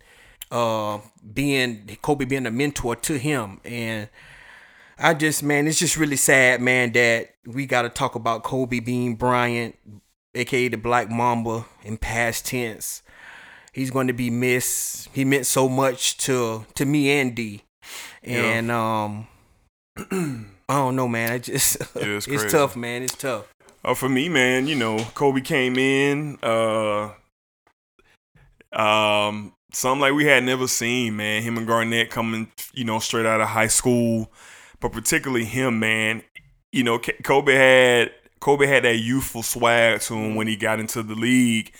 [0.51, 0.99] uh
[1.33, 4.07] being Kobe being a mentor to him and
[4.97, 8.79] I just man it's just really sad man that we got to talk about Kobe
[8.79, 9.75] Bean Bryant
[10.35, 13.01] aka the Black Mamba in past tense.
[13.71, 15.09] He's going to be missed.
[15.13, 17.63] He meant so much to to me and D.
[18.23, 19.27] And um
[20.69, 23.53] I don't know man, I just Yeah, it's it's tough man, it's tough.
[23.85, 27.09] Uh, for me, man, you know, Kobe came in, uh,
[28.71, 31.43] um, something like we had never seen, man.
[31.43, 34.31] Him and Garnett coming, you know, straight out of high school,
[34.83, 36.23] but particularly him, man.
[36.73, 41.01] You know, Kobe had Kobe had that youthful swag to him when he got into
[41.01, 41.73] the league.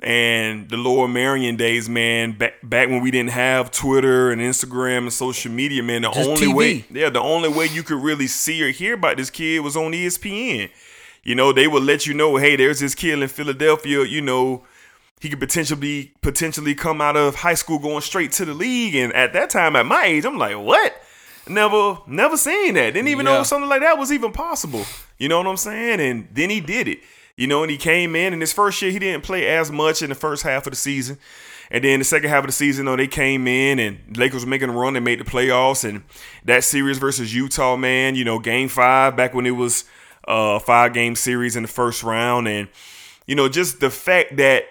[0.00, 4.98] And the Lower Merion days, man, back back when we didn't have Twitter and Instagram
[4.98, 6.54] and social media, man, the Just only TV.
[6.54, 9.76] way, yeah, the only way you could really see or hear about this kid was
[9.76, 10.70] on ESPN.
[11.24, 14.64] You know, they would let you know, hey, there's this kid in Philadelphia, you know,
[15.20, 18.94] he could potentially potentially come out of high school going straight to the league.
[18.94, 20.94] And at that time, at my age, I'm like, what?
[21.48, 22.94] Never, never seen that.
[22.94, 23.38] Didn't even Yeah.
[23.38, 24.84] know something like that was even possible.
[25.18, 26.00] You know what I'm saying?
[26.00, 27.00] And then he did it.
[27.36, 30.02] You know, and he came in, and his first year he didn't play as much
[30.02, 31.18] in the first half of the season.
[31.70, 34.50] And then the second half of the season, though, they came in and Lakers were
[34.50, 34.94] making a run.
[34.94, 36.02] They made the playoffs, and
[36.44, 39.84] that series versus Utah, man, you know, Game Five back when it was
[40.26, 42.68] uh, a five game series in the first round, and
[43.26, 44.64] you know, just the fact that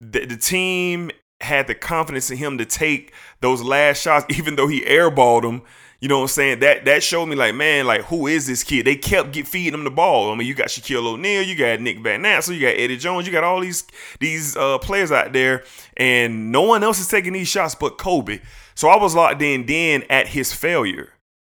[0.00, 1.10] the, the team
[1.40, 5.62] had the confidence in him to take those last shots, even though he airballed them.
[6.04, 6.58] You know what I'm saying?
[6.58, 8.84] That that showed me like, man, like who is this kid?
[8.84, 10.30] They kept get feeding him the ball.
[10.30, 13.26] I mean, you got Shaquille O'Neal, you got Nick Van Exel, you got Eddie Jones,
[13.26, 13.84] you got all these
[14.20, 15.64] these uh, players out there,
[15.96, 18.40] and no one else is taking these shots but Kobe.
[18.74, 21.08] So I was locked in then at his failure.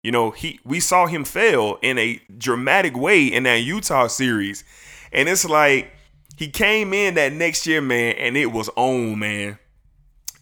[0.03, 4.65] You know, he we saw him fail in a dramatic way in that Utah series.
[5.13, 5.93] And it's like
[6.39, 9.59] he came in that next year, man, and it was on, man.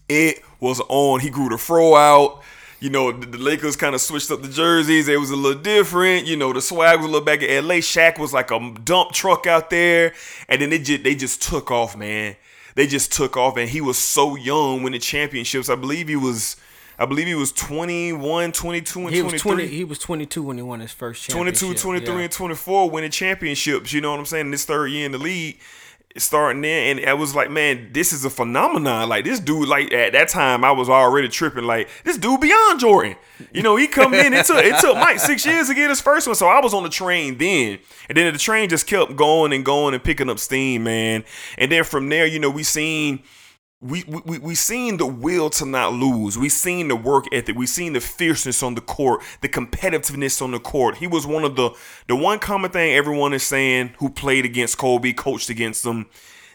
[0.07, 1.19] It was on.
[1.19, 2.41] He grew the fro out.
[2.79, 5.07] You know, the, the Lakers kind of switched up the jerseys.
[5.07, 6.27] It was a little different.
[6.27, 7.75] You know, the swag was a little back in LA.
[7.75, 10.13] Shaq was like a dump truck out there.
[10.47, 12.35] And then they just they just took off, man.
[12.75, 13.57] They just took off.
[13.57, 15.69] And he was so young winning championships.
[15.69, 16.57] I believe he was
[16.99, 19.31] I believe he was 21, 22, and He 23.
[19.31, 21.83] was 20 he was 22 when he won his first 22, championship.
[21.83, 22.21] 23, yeah.
[22.21, 23.93] and 24 winning championships.
[23.93, 24.49] You know what I'm saying?
[24.49, 25.59] This third year in the league,
[26.19, 29.09] starting there, and I was like, man, this is a phenomenon.
[29.09, 31.63] Like this dude, like at that time, I was already tripping.
[31.63, 33.15] Like this dude beyond Jordan.
[33.53, 34.33] You know, he come in.
[34.33, 36.73] It took it took Mike six years to get his first one, so I was
[36.73, 40.29] on the train then, and then the train just kept going and going and picking
[40.29, 41.23] up steam, man.
[41.57, 43.23] And then from there, you know, we seen
[43.79, 46.37] we we we seen the will to not lose.
[46.37, 47.55] We seen the work ethic.
[47.55, 50.97] We seen the fierceness on the court, the competitiveness on the court.
[50.97, 51.71] He was one of the
[52.07, 56.07] the one common thing everyone is saying who played against Kobe, coached against him.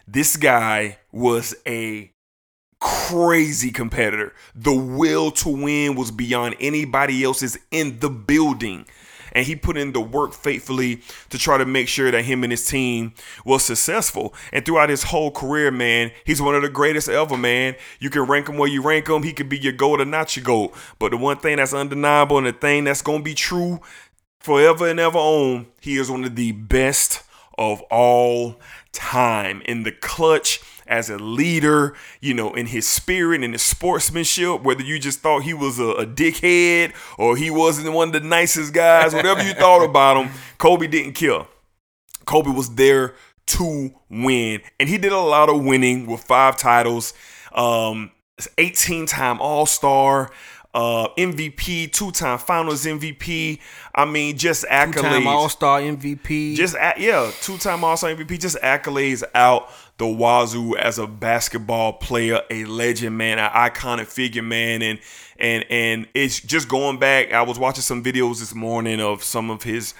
[0.05, 2.11] This guy was a
[2.81, 4.33] crazy competitor.
[4.53, 8.85] The will to win was beyond anybody else's in the building.
[9.33, 12.51] And he put in the work faithfully to try to make sure that him and
[12.51, 14.33] his team was successful.
[14.51, 17.75] And throughout his whole career, man, he's one of the greatest ever, man.
[17.99, 19.23] You can rank him where you rank him.
[19.23, 20.73] He could be your goat or not your goat.
[20.99, 23.81] But the one thing that's undeniable and the thing that's going to be true
[24.39, 27.23] forever and ever on, he is one of the best
[27.57, 28.59] of all
[28.91, 34.63] time in the clutch as a leader, you know, in his spirit and his sportsmanship,
[34.63, 38.27] whether you just thought he was a, a dickhead or he wasn't one of the
[38.27, 41.45] nicest guys, whatever you thought about him, Kobe didn't care.
[42.25, 43.15] Kobe was there
[43.45, 44.61] to win.
[44.79, 47.13] And he did a lot of winning with five titles,
[47.53, 48.11] um,
[48.57, 50.31] 18 time All Star,
[50.73, 53.59] uh, MVP, two time Finals MVP.
[53.93, 54.93] I mean, just accolades.
[54.93, 56.55] Two-time All-Star MVP.
[56.55, 58.39] Just yeah, two time All Star MVP.
[58.39, 64.41] Just accolades out the wazoo as a basketball player, a legend, man, an iconic figure,
[64.41, 64.99] man, and
[65.37, 67.31] and and it's just going back.
[67.31, 69.93] I was watching some videos this morning of some of his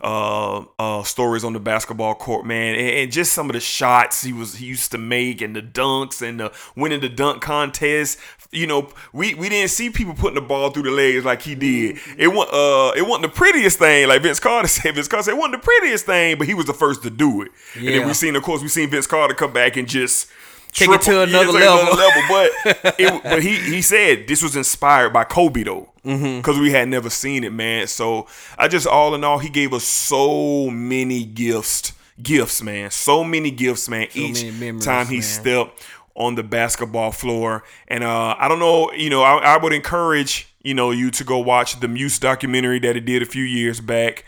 [0.00, 2.74] uh uh stories on the basketball court man.
[2.74, 5.62] And, and just some of the shots he was he used to make and the
[5.62, 8.18] dunks and the winning the dunk contest.
[8.52, 11.54] You know we we didn't see people putting the ball through the legs like he
[11.54, 11.98] did.
[12.16, 14.94] It wasn't uh it wasn't the prettiest thing like Vince Carter said.
[14.94, 17.42] Vince Carter said it wasn't the prettiest thing but he was the first to do
[17.42, 17.50] it.
[17.74, 18.06] And then Yeah.
[18.06, 20.28] we seen of course we seen Vince Carter come back and just
[20.72, 21.94] Take it to triple- yeah, another to level.
[21.96, 22.22] level.
[22.28, 26.88] But it, but he he said this was inspired by Kobe though, Because we had
[26.88, 27.86] never seen it, man.
[27.88, 31.92] So I just all in all, he gave us so many gifts,
[32.22, 32.90] gifts, man.
[32.90, 34.08] So many gifts, man.
[34.10, 35.22] So Each memories, time he man.
[35.22, 37.64] stepped on the basketball floor.
[37.88, 41.24] And uh, I don't know, you know, I, I would encourage, you know, you to
[41.24, 44.24] go watch the Muse documentary that he did a few years back.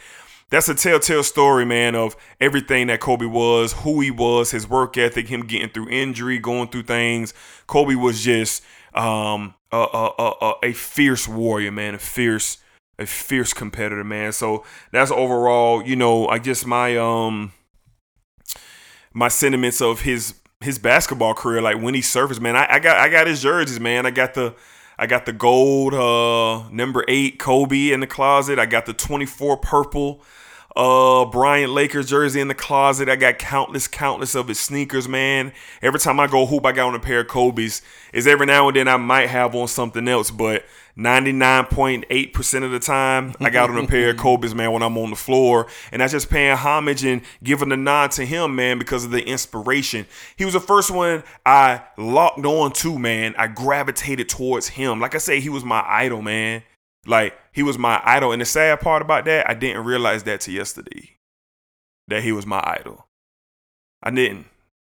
[0.50, 4.96] That's a telltale story, man, of everything that Kobe was, who he was, his work
[4.96, 7.34] ethic, him getting through injury, going through things.
[7.66, 8.62] Kobe was just
[8.94, 12.58] um, a, a, a, a- fierce warrior, man, a fierce,
[12.98, 14.32] a fierce competitor, man.
[14.32, 17.52] So that's overall, you know, I guess my um
[19.12, 22.56] my sentiments of his his basketball career, like when he surfaced, man.
[22.56, 24.06] I, I got I got his jerseys, man.
[24.06, 24.54] I got the
[24.98, 28.58] I got the gold uh number eight Kobe in the closet.
[28.58, 30.22] I got the 24 purple
[30.78, 33.08] uh Bryant Lakers jersey in the closet.
[33.08, 35.52] I got countless, countless of his sneakers, man.
[35.82, 37.82] Every time I go hoop, I got on a pair of Kobe's.
[38.12, 40.64] Is every now and then I might have on something else, but
[40.96, 45.10] 99.8% of the time, I got on a pair of Kobe's, man, when I'm on
[45.10, 45.66] the floor.
[45.90, 49.24] And that's just paying homage and giving a nod to him, man, because of the
[49.24, 50.06] inspiration.
[50.36, 53.34] He was the first one I locked on to, man.
[53.36, 55.00] I gravitated towards him.
[55.00, 56.62] Like I say, he was my idol, man.
[57.08, 58.32] Like, he was my idol.
[58.32, 61.16] And the sad part about that, I didn't realize that to yesterday.
[62.06, 63.06] That he was my idol.
[64.02, 64.46] I didn't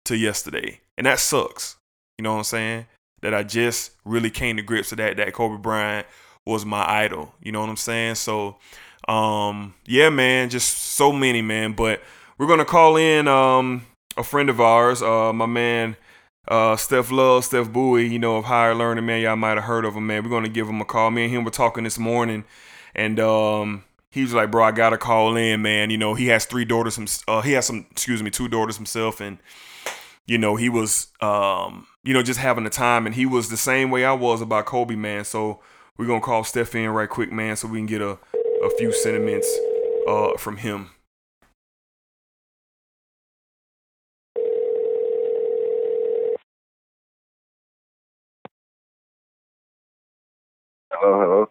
[0.07, 0.81] to yesterday.
[0.97, 1.77] And that sucks.
[2.19, 2.87] You know what I'm saying?
[3.23, 6.07] That I just really came to grips with that that Kobe Bryant
[6.47, 7.35] was my idol.
[7.43, 8.17] You know what I'm saying?
[8.17, 8.57] So
[9.09, 11.73] um yeah, man, just so many, man.
[11.73, 12.03] But
[12.39, 15.97] we're gonna call in um a friend of ours, uh my man
[16.49, 19.23] uh Steph Love, Steph Bowie, you know, of higher learning, man.
[19.23, 20.23] Y'all might have heard of him, man.
[20.25, 21.11] We're gonna give him a call.
[21.11, 22.45] Me and him were talking this morning
[22.97, 25.91] and um he was like, bro, I gotta call in, man.
[25.91, 27.23] You know, he has three daughters.
[27.29, 29.37] Uh, he has some, excuse me, two daughters himself, and
[30.27, 33.59] you know, he was, um, you know, just having a time, and he was the
[33.59, 35.25] same way I was about Kobe, man.
[35.25, 35.61] So
[35.99, 38.19] we're gonna call Steph in right quick, man, so we can get a,
[38.65, 39.55] a few sentiments
[40.09, 40.91] uh, from him.
[51.07, 51.47] Hello, hello.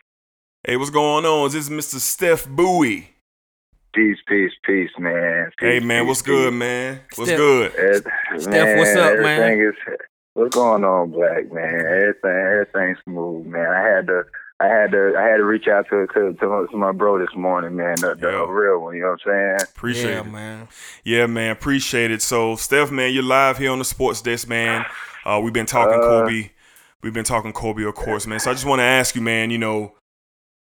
[0.68, 1.46] Hey, what's going on?
[1.46, 2.00] This is this Mr.
[2.02, 3.08] Steph Bowie?
[3.94, 5.50] Peace, peace, peace, man.
[5.58, 7.00] Hey, man, peace, what's good, man?
[7.16, 7.72] What's Steph- good?
[7.78, 9.62] Ed- Steph, what's up, man?
[9.62, 9.76] Is,
[10.34, 11.74] what's going on, Black man?
[11.74, 13.66] Everything, everything's smooth, man.
[13.66, 14.24] I had to,
[14.60, 17.18] I had to, I had to reach out to to, to, my, to my bro
[17.18, 17.96] this morning, man.
[18.02, 18.46] The, the Yeah.
[18.50, 19.70] real one, you know what I'm saying?
[19.74, 20.28] Appreciate yeah, it.
[20.28, 20.68] man.
[21.06, 22.22] Yeah, man, appreciate it.
[22.22, 24.86] So, Steph, man, you're live here on the Sports Desk, man.
[25.24, 26.50] Uh, we've been talking Uh, Kobe.
[27.04, 28.40] We've been talking Kobe, of course, man.
[28.40, 29.94] So I just want to ask you, man, you know,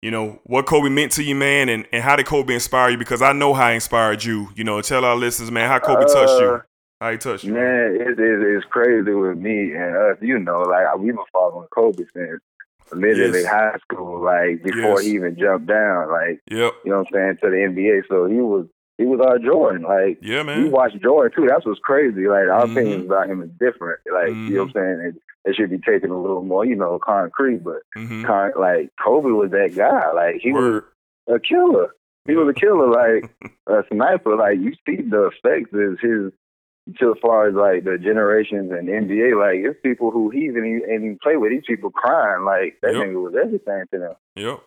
[0.01, 2.97] you know, what Kobe meant to you, man, and, and how did Kobe inspire you?
[2.97, 4.49] Because I know how he inspired you.
[4.55, 6.47] You know, tell our listeners, man, how Kobe touched you.
[6.49, 6.61] Uh,
[7.01, 7.53] How he touched you.
[7.53, 10.17] Man, it, it, it's crazy with me and us.
[10.21, 12.39] You know, like we've been following Kobe since
[12.93, 13.51] literally Yes.
[13.51, 15.05] high school, like before Yes.
[15.05, 16.73] he even jumped down, like Yep.
[16.85, 18.03] you know what I'm saying, to the NBA.
[18.07, 18.67] So he was
[18.99, 19.81] he was our Jordan.
[19.81, 20.63] Like Yeah, man.
[20.63, 21.47] we watched Jordan too.
[21.49, 22.27] That's what's crazy.
[22.27, 22.71] Like our Mhm.
[22.71, 23.99] opinions about him is different.
[24.13, 24.99] Like you know what I'm saying.
[25.15, 27.63] It, it should be taken a little more, you know, concrete.
[27.63, 28.25] But Mhm.
[28.25, 30.11] con- like Kobe was that guy.
[30.13, 30.83] Like he Word.
[31.27, 31.93] was a killer.
[32.27, 33.29] He was a killer, like
[33.67, 34.35] a sniper.
[34.35, 36.31] Like you see the effects of his
[36.99, 40.65] to as far as like the generations and NBA, like it's people who he even
[40.65, 41.51] ain't even play with.
[41.51, 43.03] These people crying like that Yep.
[43.07, 44.13] nigga was everything to them.
[44.35, 44.59] Yep.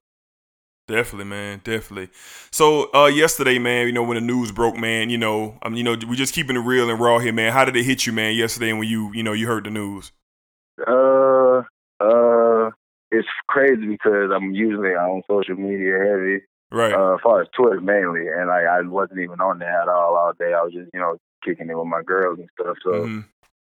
[0.89, 1.61] Definitely, man.
[1.65, 2.09] Definitely.
[2.51, 5.85] So, uh, yesterday, man, you know, when the news broke, man, you know, um, you
[5.85, 7.53] know, we just keeping it real and raw here, man.
[7.53, 10.13] How did it hit you, man, yesterday when you, you know, you heard the news?
[10.87, 11.63] Uh,
[12.01, 12.71] uh,
[13.11, 16.41] it's crazy because I'm usually on social media heavy.
[16.71, 16.93] Right.
[16.93, 20.17] Uh, as far as Twitter mainly, and like I wasn't even on there at all
[20.17, 20.53] all day.
[20.53, 22.77] I was just you know kicking it with my girls and stuff.
[22.85, 23.25] So Mhm.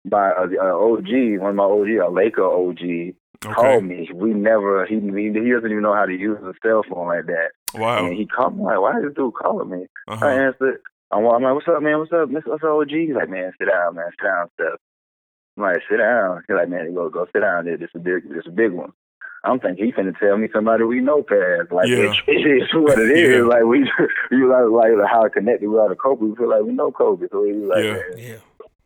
[0.10, 3.14] my uh, uh, OG, one of my OG, a Laker OG,
[3.54, 4.10] called me.
[4.14, 7.52] We never he he doesn't even know how to use a cell phone like that.
[7.76, 8.06] Wow.
[8.08, 9.86] And he called me like, why is this dude calling me?
[10.08, 10.26] Uh-huh.
[10.26, 10.82] I answered.
[11.12, 12.00] I'm, I'm like, what's up, man?
[12.00, 12.48] What's up, Mr.
[12.48, 12.90] What's up, OG?
[12.90, 14.80] He's like, man, sit down, man, sit down, Steph.
[15.58, 16.44] I'm like, sit down.
[16.48, 17.66] He's like, man, go go sit down.
[17.66, 17.78] There.
[17.78, 18.92] This is a big, this is a big one.
[19.44, 21.72] I'm thinking he's finna tell me somebody we know past.
[21.72, 22.12] Like Yeah.
[22.12, 23.38] it's, it's what it is.
[23.38, 23.44] Yeah.
[23.44, 23.90] Like we,
[24.32, 26.26] we like like how connected we are to Kobe.
[26.26, 27.28] We feel like we know Kobe.
[27.32, 27.92] So he was like, Yeah.
[27.94, 28.38] man, Yeah.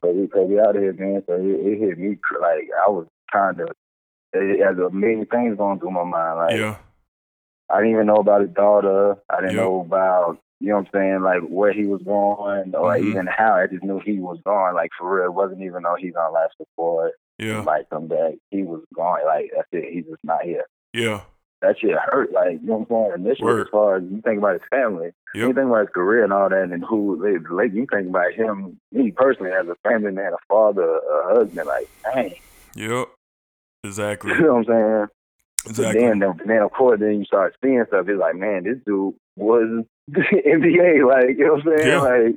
[0.03, 1.23] so we Kobe out here, man.
[1.27, 3.69] So it, it hit me like I was kind of.
[4.33, 6.37] It had a million things going through my mind.
[6.39, 6.77] Like Yeah.
[7.69, 9.15] I didn't even know about his daughter.
[9.29, 9.63] I didn't Yep.
[9.63, 13.03] know about you know what I'm saying, like where he was going or Mhm.
[13.03, 13.55] even how.
[13.55, 14.75] I just knew he was gone.
[14.75, 17.13] Like for real, it wasn't even know he's on life support.
[17.37, 17.61] Yeah.
[17.63, 18.33] Might come back.
[18.51, 19.19] He was gone.
[19.25, 19.91] Like that's it.
[19.91, 20.65] He's just not here.
[20.93, 21.21] Yeah.
[21.61, 22.31] That shit hurt.
[22.31, 23.25] Like you know what I'm saying.
[23.25, 23.67] Initially, Word.
[23.67, 25.47] as far as you think about his family, Yep.
[25.47, 27.15] you think about his career and all that, and who
[27.51, 27.73] like.
[27.73, 31.67] You think about him, me personally, as a family man, a father, a husband.
[31.67, 32.33] Like, dang,
[32.75, 33.07] Yep.
[33.83, 34.31] Exactly.
[34.35, 35.07] you know what I'm saying.
[35.65, 36.01] Exactly.
[36.01, 38.07] But then, then of course, then you start seeing stuff.
[38.07, 41.07] It's like, man, this dude was NBA.
[41.07, 41.87] Like, you know what I'm saying?
[41.87, 42.01] Yeah.
[42.01, 42.35] Like,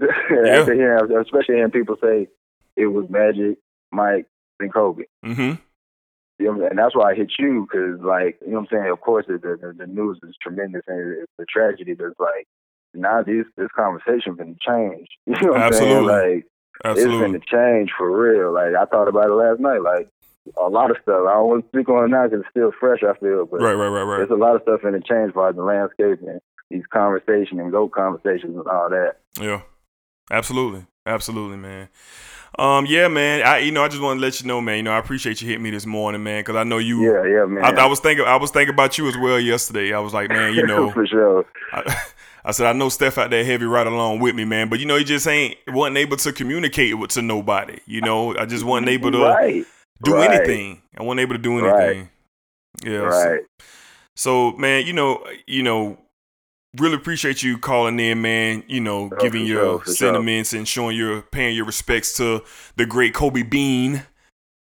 [0.02, 2.28] After hearing, especially hearing people say
[2.76, 3.58] it was Magic,
[3.90, 4.26] Mike,
[4.60, 5.04] and Kobe.
[5.24, 5.40] Mm-hmm.
[5.40, 6.70] You know, what I'm saying?
[6.70, 8.92] and that's why I hit you because, like, you know what I'm saying.
[8.92, 11.94] Of course, the the, the news is tremendous and it's a tragedy.
[11.94, 12.46] But it's like
[12.94, 15.10] now this this conversation been changed.
[15.26, 15.96] You know what Absolutely.
[15.96, 16.34] I'm saying?
[16.36, 16.46] Like,
[16.84, 17.14] Absolutely.
[17.16, 18.54] it's been a change for real.
[18.54, 19.82] Like I thought about it last night.
[19.82, 20.08] Like
[20.56, 21.26] a lot of stuff.
[21.28, 23.00] I don't want to speak on it now because it's still fresh.
[23.02, 24.16] I feel, but Right, right, right, right.
[24.18, 26.40] there's a lot of stuff in the change for the landscape and
[26.70, 29.16] these conversations and go conversations and all that.
[29.40, 29.62] Yeah,
[30.30, 31.88] absolutely, absolutely, man.
[32.58, 33.46] Um, yeah, man.
[33.46, 34.78] I, you know, I just want to let you know, man.
[34.78, 37.02] You know, I appreciate you hitting me this morning, man, because I know you.
[37.04, 37.64] Yeah, yeah, man.
[37.64, 39.92] I, I was thinking, I was thinking about you as well yesterday.
[39.92, 41.44] I was like, man, you know, for sure.
[41.72, 41.96] I,
[42.44, 44.68] I said, I know Steph out there heavy right along with me, man.
[44.70, 47.78] But you know, he just ain't wasn't able to communicate with to nobody.
[47.86, 49.66] You know, I just wasn't able to Right,
[50.02, 50.30] do right.
[50.30, 50.82] anything.
[50.96, 51.82] I wasn't able to do Right.
[51.86, 52.08] anything.
[52.84, 53.10] Yeah.
[53.10, 53.40] so- Right.
[54.16, 55.96] So, man, you know, you know,
[56.76, 58.64] really appreciate you calling in, man.
[58.66, 59.94] You know, Oh, giving your sure, for sure.
[59.94, 62.42] sentiments and showing your paying your respects to
[62.76, 64.02] the great Kobe Bean.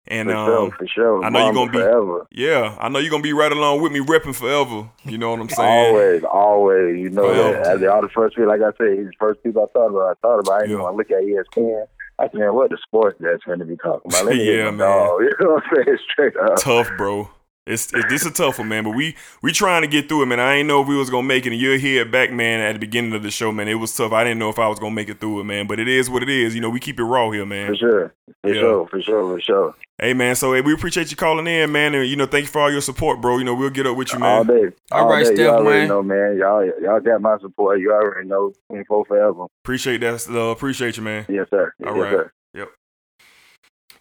[0.08, 1.24] And For um, sure, for sure.
[1.24, 2.26] I know you're gonna be forever.
[2.30, 4.88] yeah, I know you're gonna be right along with me, repping forever.
[5.04, 5.86] You know what I'm saying?
[5.96, 6.96] Always, always.
[7.00, 7.52] You know Forever.
[7.64, 7.82] that.
[7.82, 10.10] As all the first people, like I said, he's the first people I thought about.
[10.10, 10.52] I thought about.
[10.54, 10.82] I didn't Yeah.
[10.84, 11.86] want to look at ESPN.
[12.18, 14.34] I man, what the sports that's going to be talking about?
[14.36, 14.78] Yeah, man.
[14.78, 15.20] Dog.
[15.20, 15.98] You know what I'm saying?
[16.12, 16.56] Straight up.
[16.58, 17.28] Tough, bro.
[17.66, 18.84] It's it, this is a tough one, man.
[18.84, 20.38] But we we trying to get through it, man.
[20.38, 21.52] I ain't know if we was gonna make it.
[21.52, 23.66] And you're here back, man, at the beginning of the show, man.
[23.66, 24.12] It was tough.
[24.12, 25.66] I didn't know if I was gonna make it through it, man.
[25.66, 26.54] But it is what it is.
[26.54, 27.68] You know, we keep it raw here, man.
[27.68, 28.14] For sure.
[28.42, 28.60] For Yeah.
[28.60, 28.86] sure.
[28.88, 29.34] For sure.
[29.34, 29.74] For sure.
[29.98, 32.50] Hey man, so hey, we appreciate you calling in, man, and you know, thank you
[32.50, 33.38] for all your support, bro.
[33.38, 34.28] You know, we'll get up with you, man.
[34.38, 34.56] All man.
[34.56, 34.76] day.
[34.92, 35.34] All right, day.
[35.34, 35.88] Steph, you already man.
[35.88, 36.36] know, man.
[36.38, 37.80] Y'all, y'all got my support.
[37.80, 38.52] You already know.
[38.68, 39.46] 24 forever.
[39.64, 40.26] Appreciate that.
[40.28, 41.24] Uh, appreciate you, man.
[41.30, 41.72] Yes, sir.
[41.86, 42.12] All yes, right.
[42.12, 42.32] sir.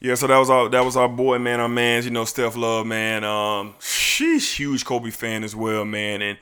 [0.06, 2.56] Yeah, so that was our that was our boy, man, our man's, you know, Steph
[2.56, 3.24] Love, man.
[3.24, 6.38] Um, she's huge Kobe fan as well, man, and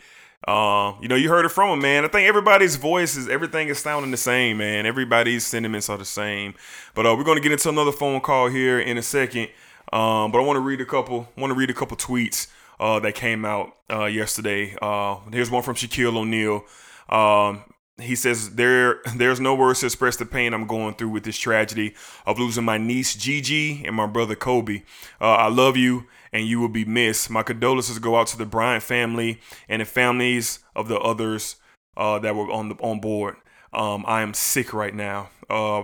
[0.45, 2.03] um, you know, you heard it from him, man.
[2.03, 4.85] I think everybody's voice is everything is sounding the same, man.
[4.85, 6.55] Everybody's sentiments are the same.
[6.93, 9.47] But uh, we're gonna get into another phone call here in a second.
[9.93, 11.29] Um, but I want to read a couple.
[11.37, 12.51] Want to read a couple tweets
[12.81, 14.75] uh, that came out uh, yesterday.
[14.81, 16.65] Uh, here's one from Shaquille O'Neal.
[17.07, 17.63] Um,
[18.01, 21.37] he says there there's no words to express the pain I'm going through with this
[21.37, 21.93] tragedy
[22.25, 24.83] of losing my niece Gigi and my brother Kobe.
[25.21, 27.29] Uh, I love you and you will be missed.
[27.29, 29.39] My condolences go out to the Bryant family
[29.69, 31.57] and the families of the others
[31.95, 33.35] uh, that were on the on board.
[33.71, 35.29] Um, I am sick right now.
[35.49, 35.83] Uh,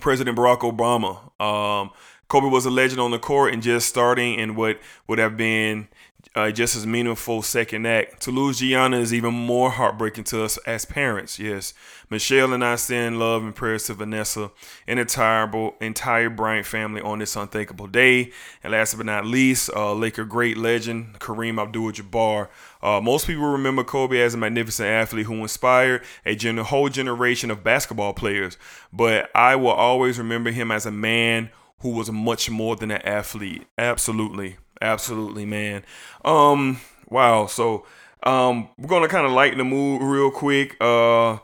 [0.00, 1.30] President Barack Obama.
[1.40, 1.90] Um,
[2.28, 5.88] Kobe was a legend on the court and just starting in what would have been
[6.34, 8.20] uh, just as meaningful second act.
[8.22, 11.38] To lose Gianna is even more heartbreaking to us as parents.
[11.38, 11.74] Yes,
[12.10, 14.50] Michelle and I send love and prayers to Vanessa
[14.86, 18.32] and entire entire Bryant family on this unthinkable day.
[18.62, 22.48] And last but not least, uh, Laker great legend Kareem Abdul-Jabbar.
[22.82, 27.50] Uh, most people remember Kobe as a magnificent athlete who inspired a gen- whole generation
[27.50, 28.58] of basketball players.
[28.92, 33.02] But I will always remember him as a man who was much more than an
[33.02, 33.66] athlete.
[33.78, 34.56] Absolutely.
[34.80, 35.84] Absolutely, man.
[36.24, 37.46] Um, wow.
[37.46, 37.86] So
[38.22, 40.76] um we're gonna kind of lighten the mood real quick.
[40.80, 41.38] Uh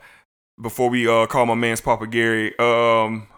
[0.61, 2.59] before we uh call my man's Papa Gary.
[2.59, 3.29] Um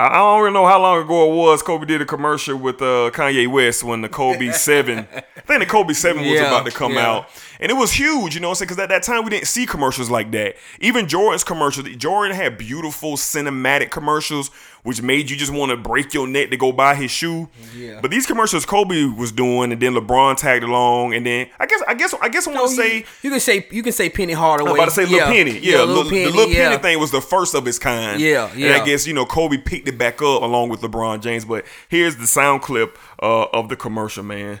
[0.00, 1.62] I don't really know how long ago it was.
[1.62, 5.66] Kobe did a commercial with uh, Kanye West when the Kobe Seven, I think the
[5.66, 6.98] Kobe Seven was Yeah, about to come yeah.
[6.98, 7.28] out,
[7.60, 8.34] and it was huge.
[8.34, 8.66] You know what I'm saying?
[8.68, 10.56] Because at that time we didn't see commercials like that.
[10.80, 14.50] Even Jordan's commercials, Jordan had beautiful cinematic commercials,
[14.86, 17.48] which made you just want to break your neck to go buy his shoe.
[17.74, 17.98] Yeah.
[18.00, 21.82] But these commercials Kobe was doing, and then LeBron tagged along, and then I guess
[21.88, 24.32] I guess I guess I want to say You can say you can say Penny
[24.32, 24.70] Hardaway.
[24.70, 25.26] I'm about to say Lil yeah.
[25.26, 25.58] Penny.
[25.58, 26.68] Yeah, Lil Lil- Penny, the Lil yeah.
[26.68, 28.20] Penny thing was the first of its kind.
[28.20, 28.74] Yeah, yeah.
[28.74, 28.82] And.
[28.82, 31.44] I guess, you know, Kobe picked it back up along with LeBron James.
[31.44, 34.60] But here's the sound clip uh, of the commercial, man.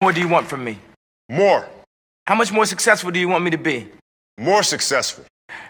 [0.00, 0.78] What do you want from me?
[1.30, 1.66] More.
[2.26, 3.88] How much more successful do you want me to be?
[4.38, 5.24] More successful.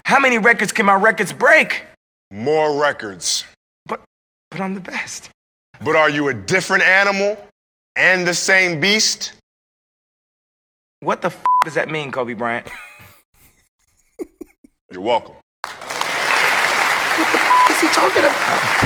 [0.04, 1.84] How many records can my records break?
[2.32, 3.44] More records.
[3.84, 4.00] But
[4.50, 5.28] but I'm the best.
[5.84, 7.36] But are you a different animal
[7.94, 9.34] and the same beast?
[11.00, 12.66] What the f- does that mean, Kobe Bryant?
[14.90, 15.34] You're welcome.
[15.34, 15.72] What
[17.32, 18.82] the f- is he talking about?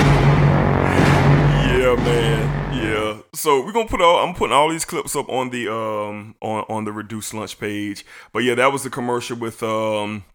[1.71, 2.83] Yeah, man.
[2.83, 3.21] Yeah.
[3.33, 6.65] So we're gonna put all I'm putting all these clips up on the um on,
[6.67, 8.05] on the reduced lunch page.
[8.33, 10.25] But yeah, that was the commercial with um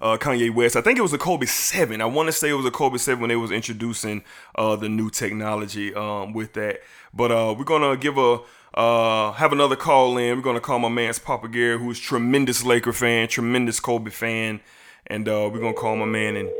[0.00, 0.76] uh, Kanye West.
[0.76, 2.00] I think it was a Kobe Seven.
[2.00, 4.22] I want to say it was a Kobe Seven when they was introducing
[4.54, 6.80] uh, the new technology um, with that.
[7.12, 8.40] But uh, we're gonna give a
[8.74, 10.36] uh, have another call in.
[10.36, 14.60] We're gonna call my man's Papa Gary, who's tremendous Laker fan, tremendous Kobe fan,
[15.06, 16.50] and uh, we're gonna call my man and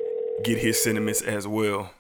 [0.45, 1.91] get his sentiments as well.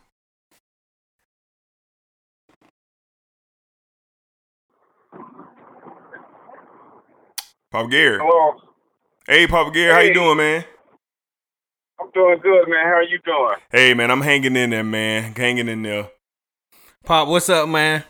[7.70, 8.18] Papa Gary.
[8.20, 8.54] Hello.
[9.26, 10.64] Hey, Papa Gary, how you doing, man?
[12.14, 12.86] Doing good, man.
[12.86, 13.56] How are you doing?
[13.70, 15.34] Hey, man, I'm hanging in there, man.
[15.34, 16.10] Hanging in there.
[17.04, 18.04] Pop, what's up, man?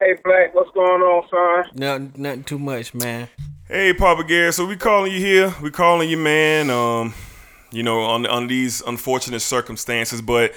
[0.00, 1.72] Hey, Black, what's going on, son?
[1.74, 3.28] Nothing, nothing too much, man.
[3.68, 4.52] Hey, Papa Gary.
[4.52, 5.54] So we calling you here.
[5.62, 6.70] We calling you, man.
[6.70, 7.12] Um,
[7.70, 10.52] you know, on on these unfortunate circumstances, but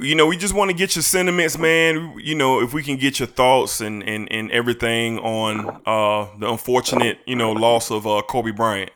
[0.00, 2.14] you know, we just want to get your sentiments, man.
[2.18, 6.50] You know, if we can get your thoughts and and, and everything on uh the
[6.50, 8.90] unfortunate, you know, loss of uh Kobe Bryant.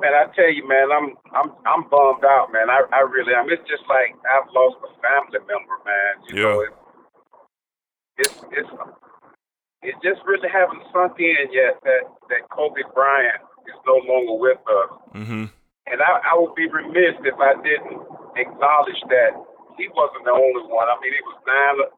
[0.00, 2.70] Man, I tell you, man, I'm I'm I'm bummed out, man.
[2.70, 3.50] I I really am.
[3.50, 6.12] It's just like I've lost a family member, man.
[6.28, 6.42] You Yeah.
[6.48, 6.72] know, it,
[8.18, 8.70] it's it's
[9.82, 14.60] it just really haven't sunk in yet that that Kobe Bryant is no longer with
[14.68, 14.90] us.
[15.14, 15.44] Mm-hmm.
[15.90, 17.98] And I, I would be remiss if I didn't
[18.36, 19.32] acknowledge that
[19.76, 20.86] he wasn't the only one.
[20.86, 21.88] I mean, it was nine,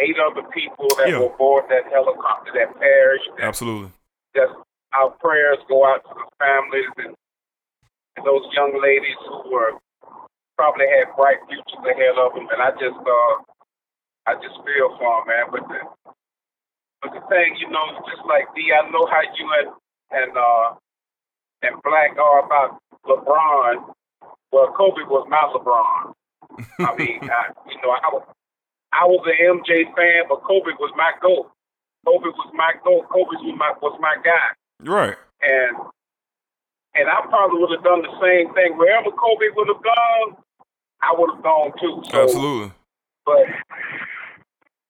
[0.00, 1.20] eight other people that Yeah.
[1.20, 3.30] were aboard that helicopter that perished.
[3.38, 3.92] Absolutely.
[4.34, 4.52] Just
[4.92, 7.16] our prayers go out to the families and, and
[8.24, 9.72] those young ladies who were
[10.56, 12.48] probably had bright futures ahead of them.
[12.52, 13.34] And I just, uh,
[14.26, 15.44] I just feel for them, man.
[15.52, 15.80] But the,
[17.02, 19.70] but the thing, you know, just like D, I know how you and
[20.10, 20.74] and uh,
[21.62, 23.92] and Black are about LeBron.
[24.52, 26.14] Well, Kobe was my LeBron.
[26.80, 28.24] I mean, I, you know, I was
[28.92, 31.50] I was an MJ fan, but Kobe was my goat.
[32.06, 33.08] Kobe was my goat.
[33.12, 34.48] Kobe was my was my guy,
[34.80, 35.16] Right.
[35.42, 35.76] and
[36.98, 38.76] and I probably would have done the same thing.
[38.76, 40.40] Wherever Kobe would have gone,
[41.02, 42.02] I would have gone too.
[42.10, 42.72] So, Absolutely.
[43.24, 43.44] But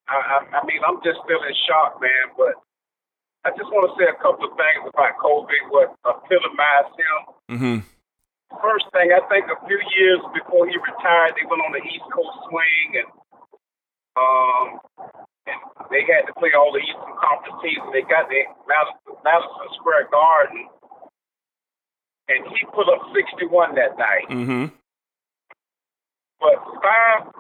[0.08, 2.30] I, I, I mean, I'm just still in shock, man.
[2.38, 2.54] But
[3.42, 7.18] I just want to say a couple of things about Kobe, what epitomized him.
[7.50, 7.78] Mm-hmm.
[8.62, 12.06] First thing, I think a few years before he retired, they went on the East
[12.14, 13.10] Coast swing, and
[14.16, 14.66] um,
[15.50, 15.58] and
[15.90, 17.82] they had to play all the Eastern Conference teams.
[17.82, 20.70] And they got the Madison, Madison Square Garden,
[22.28, 24.26] and he put up 61 that night.
[24.30, 24.66] Mm-hmm.
[26.40, 26.58] But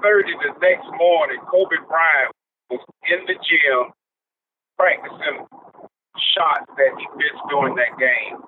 [0.02, 2.32] 5:30 the next morning, Kobe Bryant
[2.70, 2.80] was
[3.10, 3.92] in the gym
[4.78, 5.46] practicing
[6.34, 8.40] shots that he missed during that game,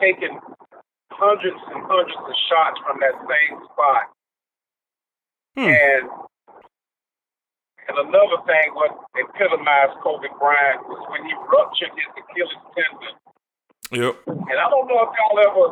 [0.00, 0.40] taking
[1.10, 4.04] hundreds and hundreds of shots from that same spot.
[5.56, 6.08] And
[7.88, 13.16] and another thing, what epitomized Kobe Bryant was when he ruptured his Achilles tendon.
[13.90, 14.14] Yep.
[14.28, 15.64] And I don't know if y'all ever.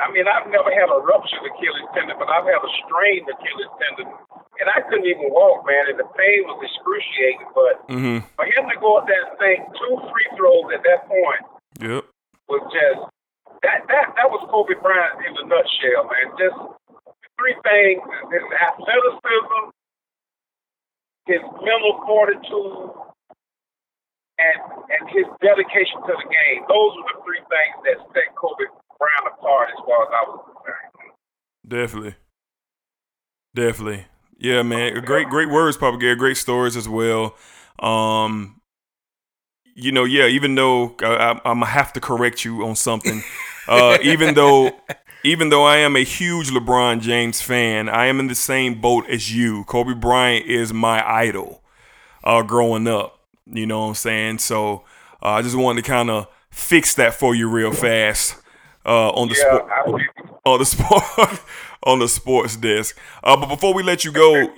[0.00, 3.72] I mean, I've never had a ruptured Achilles tendon, but I've had a strained Achilles
[3.78, 4.10] tendon,
[4.60, 7.46] and I couldn't even walk, man, and the pain was excruciating.
[7.54, 8.26] But Mm-hmm.
[8.36, 11.42] for him to go at that thing, two free throws at that point
[11.82, 12.04] Yep.
[12.48, 13.00] was just
[13.62, 16.26] that that that was Kobe Bryant in a nutshell, man.
[16.38, 16.58] Just
[17.38, 18.02] three things:
[18.32, 19.62] his athleticism,
[21.26, 22.90] his mental fortitude,
[24.44, 24.56] and
[24.92, 26.60] and his dedication to the game.
[26.68, 28.68] Those were the three things that set Kobe
[28.98, 31.12] Bryant apart, as far as I was concerned.
[31.66, 32.14] Definitely.
[33.54, 34.06] Definitely.
[34.38, 35.02] Yeah, man.
[35.04, 36.16] Great, great words, Papa Gary.
[36.16, 37.36] Great stories as well.
[37.78, 38.60] Um,
[39.74, 40.26] you know, yeah.
[40.26, 43.22] Even though I, I, I'm gonna have to correct you on something,
[43.68, 44.72] uh, even though,
[45.24, 49.08] even though I am a huge LeBron James fan, I am in the same boat
[49.08, 49.64] as you.
[49.64, 51.62] Kobe Bryant is my idol.
[52.22, 53.13] Uh, growing up,
[53.46, 54.38] you know what I'm saying.
[54.38, 54.84] So
[55.22, 58.36] uh, I just wanted to kind of fix that for you real fast
[58.86, 59.70] uh, on the Yeah, sport
[60.44, 61.40] on the sport
[61.84, 62.98] on the sports desk.
[63.22, 64.48] Uh, but before we let you go,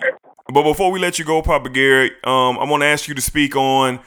[0.53, 3.22] but before we let you go, Papa Gary, um, I want to ask you to
[3.22, 4.01] speak on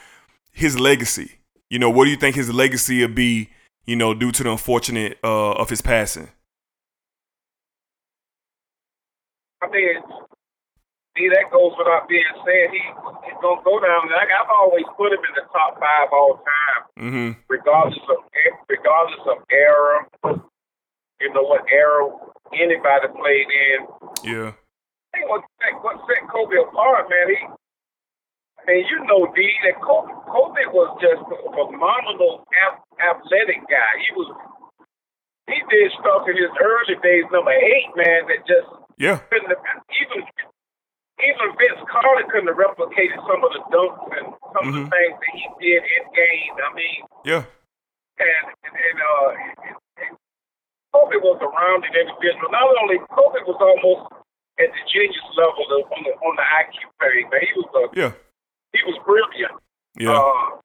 [0.51, 1.33] his legacy.
[1.69, 3.49] You know, what do you think his legacy will be?
[3.85, 6.29] You know, due to the unfortunate uh, of his passing.
[9.61, 10.01] I mean,
[11.19, 12.71] see, that goes without being said.
[12.71, 12.79] He
[13.27, 14.07] he's gonna go down.
[14.07, 16.81] Like I've always put him in the top five all time.
[16.99, 17.31] Mm-hmm.
[17.47, 18.23] regardless of
[18.67, 20.07] regardless of era,
[21.19, 22.07] you know what era
[22.55, 23.79] anybody played in.
[24.23, 24.51] Yeah.
[25.15, 27.27] Hey, what set, what set Kobe apart, man?
[27.31, 27.39] He,
[28.59, 32.43] I mean, you know, D, that Kobe, Kobe was just a phenomenal
[32.99, 33.91] athletic guy.
[34.07, 34.29] He was
[35.47, 38.69] he did stuff in his early days, number eight, man, that just
[39.01, 39.17] Yeah.
[39.33, 39.63] couldn't have,
[39.97, 40.21] even
[41.23, 44.91] even Vince Carter couldn't have replicated some of the dunks and some of the Mhm.
[44.91, 46.53] things that he did in game.
[46.63, 47.43] I mean, Yeah.
[48.19, 49.27] and and, and uh,
[50.93, 52.49] Kobe was a rounded individual.
[52.51, 54.11] Not only Kobe was almost
[54.59, 57.41] at the genius level of, on the on the IQ thing, man.
[57.41, 58.11] He was a Yeah.
[58.73, 59.55] he was brilliant.
[59.95, 60.17] Yeah.
[60.17, 60.57] Uh,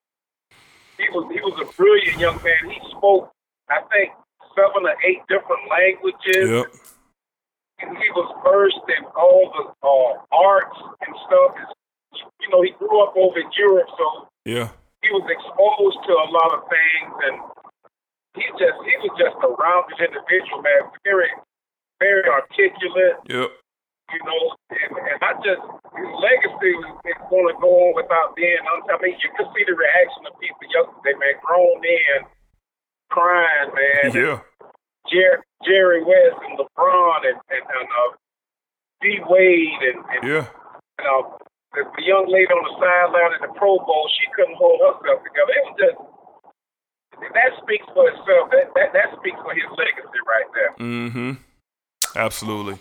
[0.98, 2.70] he was he was a brilliant young man.
[2.70, 3.30] He spoke,
[3.68, 4.12] I think,
[4.55, 6.48] seven or eight different languages.
[6.50, 6.66] Yep.
[7.85, 11.53] And he was versed in all the uh, arts and stuff.
[12.41, 14.68] You know, he grew up over in Europe, so Yeah.
[15.05, 17.37] he was exposed to a lot of things and
[18.35, 20.91] he just he was just a rounded individual, man.
[21.05, 21.30] Very,
[22.01, 23.20] very articulate.
[23.30, 23.51] Yep.
[24.12, 24.43] You know,
[24.74, 25.62] and, and I just
[25.97, 26.74] his legacy
[27.09, 28.59] is going to go on without being.
[28.61, 31.35] I mean, you could see the reaction of people yesterday, man.
[31.47, 32.18] Grown men
[33.11, 34.07] crying, man.
[34.12, 34.39] Yeah.
[35.09, 38.10] Jerry, Jerry West and LeBron and and, and uh,
[39.02, 40.46] D Wade and, and Yeah.
[41.00, 41.38] you know
[41.74, 45.20] the, the young lady on the sideline at the Pro Bowl, she couldn't hold herself
[45.26, 45.52] together.
[45.52, 45.98] It was just
[47.34, 48.50] that speaks for itself.
[48.50, 50.72] That that, that speaks for his legacy right there.
[50.78, 51.32] Mm-hmm.
[52.16, 52.78] Absolutely.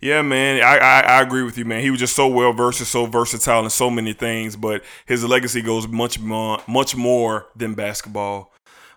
[0.00, 0.62] Yeah, man.
[0.62, 1.82] I, I, I agree with you, man.
[1.82, 5.60] He was just so well versed, so versatile in so many things, but his legacy
[5.60, 8.52] goes much more much more than basketball.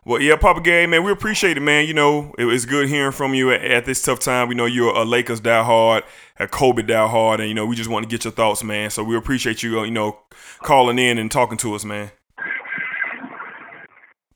[0.05, 1.87] Well, yeah, Papa Gary, man, we appreciate it, man.
[1.87, 4.49] You know, it was good hearing from you at, at this tough time.
[4.49, 6.03] We know you're a Lakers diehard,
[6.37, 8.89] a Kobe diehard, and you know we just want to get your thoughts, man.
[8.89, 10.19] So we appreciate you, uh, you know,
[10.61, 12.11] calling in and talking to us, man.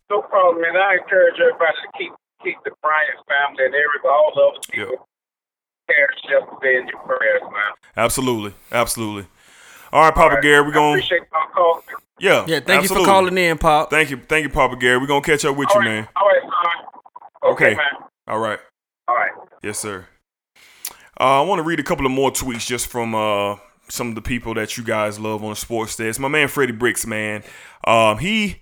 [0.09, 0.77] No problem, man.
[0.77, 5.07] I encourage everybody to keep keep the Bryant family and everybody, all those people,
[5.85, 7.73] perish yesterday in your prayers, man.
[7.97, 9.27] Absolutely, absolutely.
[9.91, 10.91] All right, Papa Gary, we're I going.
[10.95, 11.83] appreciate my call.
[12.19, 13.89] Yeah, Yeah, thank you for calling in, Pop.
[13.91, 14.97] Thank you, thank you, Papa Gary.
[14.97, 16.07] We're gonna catch up with you, man.
[16.15, 17.51] All right, son.
[17.53, 17.75] Okay.
[17.75, 17.85] man.
[18.27, 18.59] All right.
[19.07, 19.31] All right.
[19.63, 20.05] Yes, sir.
[21.19, 23.55] Uh, I want to read a couple of more tweets just from uh,
[23.87, 26.19] some of the people that you guys love on the sports desk.
[26.19, 27.43] My man Freddie Bricks, man.
[27.85, 28.59] Um, he,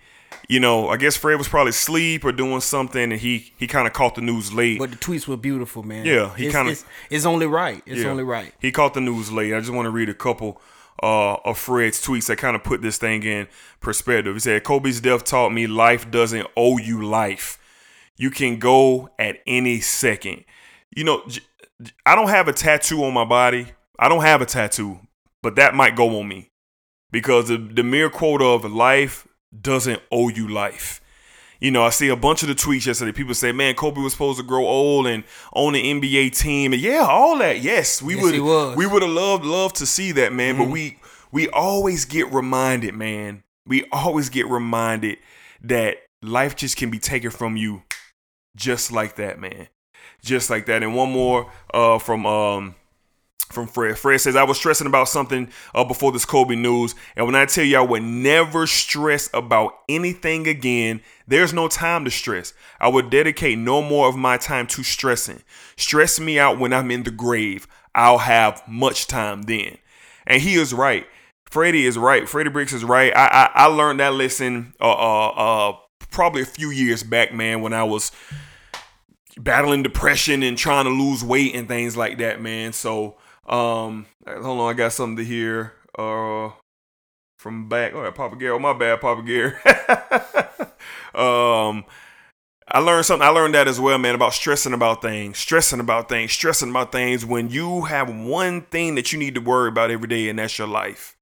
[0.47, 3.87] you know, I guess Fred was probably asleep or doing something, and he he kind
[3.87, 4.79] of caught the news late.
[4.79, 6.05] But the tweets were beautiful, man.
[6.05, 7.81] Yeah, he kinda- it's, it's only right.
[7.85, 8.09] It's Yeah.
[8.09, 8.53] only right.
[8.59, 9.53] He caught the news late.
[9.53, 10.61] I just want to read a couple
[11.01, 13.47] uh, of Fred's tweets that kind of put this thing in
[13.79, 14.35] perspective.
[14.35, 17.59] He said, Kobe's death taught me life doesn't owe you life.
[18.17, 20.45] You can go at any second.
[20.95, 21.27] You know,
[22.05, 23.67] I don't have a tattoo on my body.
[23.99, 24.99] I don't have a tattoo,
[25.43, 26.51] but that might go on me
[27.11, 29.27] because the, the mere quote of life
[29.61, 31.01] doesn't owe you life.
[31.59, 33.11] You know, I see a bunch of the tweets yesterday.
[33.11, 36.81] People say, "Man, Kobe was supposed to grow old and own the NBA team." And
[36.81, 37.61] yeah, all that.
[37.61, 38.75] Yes, we Yes, would.
[38.77, 40.57] We would have loved loved to see that, man.
[40.57, 40.71] But Mhm.
[40.71, 40.97] we
[41.31, 43.43] we always get reminded, man.
[43.65, 45.17] We always get reminded
[45.61, 47.83] that life just can be taken from you,
[48.55, 49.67] just like that, man.
[50.23, 50.83] Just like that.
[50.83, 52.75] And one more uh, from um
[53.51, 53.97] from Fred.
[53.97, 56.95] Fred says, I was stressing about something uh, before this Kobe news.
[57.15, 62.05] And when I tell you I would never stress about anything again, there's no time
[62.05, 62.53] to stress.
[62.79, 65.41] I would dedicate no more of my time to stressing.
[65.77, 67.67] Stress me out when I'm in the grave.
[67.93, 69.77] I'll have much time then.
[70.27, 71.07] And he is right.
[71.45, 72.27] Freddie is right.
[72.27, 73.15] Freddie Bricks is right.
[73.15, 75.77] I I, I learned that lesson uh, uh, uh,
[76.11, 78.11] probably a few years back, man, when I was
[79.37, 82.73] battling depression and trying to lose weight and things like that, man.
[82.73, 85.73] So, um, hold on, I got something to hear.
[85.97, 86.49] Uh,
[87.45, 87.93] from back.
[87.93, 88.51] Oh, Papa Gary.
[88.51, 89.53] Oh, my bad, Papa Gary.
[91.13, 91.85] um,
[92.67, 93.23] I learned something.
[93.27, 96.91] I learned that as well, man, about stressing about things, stressing about things, stressing about
[96.91, 97.23] things.
[97.23, 100.57] When you have one thing that you need to worry about every day, and that's
[100.57, 101.15] your life.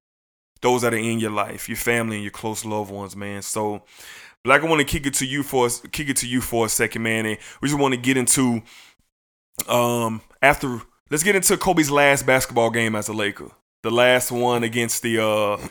[0.62, 3.42] Those that are in your life, your family, and your close loved ones, man.
[3.42, 3.82] So,
[4.44, 6.70] Black, I want to kick it to you for kick it to you for a
[6.70, 8.62] second, man, and we just want to get into
[9.68, 10.80] um after
[11.10, 13.50] let's get into Kobe's last basketball game as a Laker,
[13.82, 15.68] the last one against the uh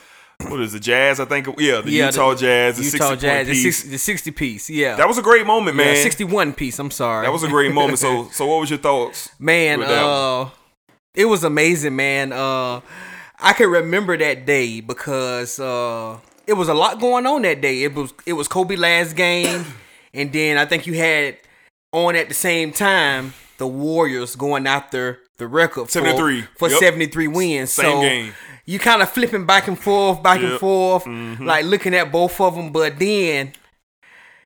[0.49, 1.19] what is the Jazz?
[1.19, 3.77] I think yeah, the Yeah, Utah the Jazz, the Utah 60 Jazz, the, piece.
[3.77, 4.69] six, the 60 piece.
[4.69, 4.95] Yeah.
[4.95, 5.95] That was a great moment, Yeah, man.
[6.03, 6.79] 61 piece.
[6.79, 7.25] I'm sorry.
[7.25, 7.99] That was a great moment.
[7.99, 9.29] So so what was your thoughts?
[9.39, 9.89] Man, one?
[9.89, 10.49] uh
[11.15, 12.33] it was amazing, man.
[12.33, 12.81] Uh
[13.39, 17.83] I can remember that day because uh it was a lot going on that day.
[17.83, 19.65] It was it was Kobe last game
[20.13, 21.37] and then I think you had
[21.93, 26.43] on at the same time the Warriors going after the record for, 73.
[26.57, 26.79] for Yep.
[26.79, 27.73] 73 wins.
[27.73, 28.33] Same so game.
[28.65, 30.59] you kind of flipping back and forth, back and Yep.
[30.59, 31.45] forth, Mhm.
[31.45, 33.53] like looking at both of them, but then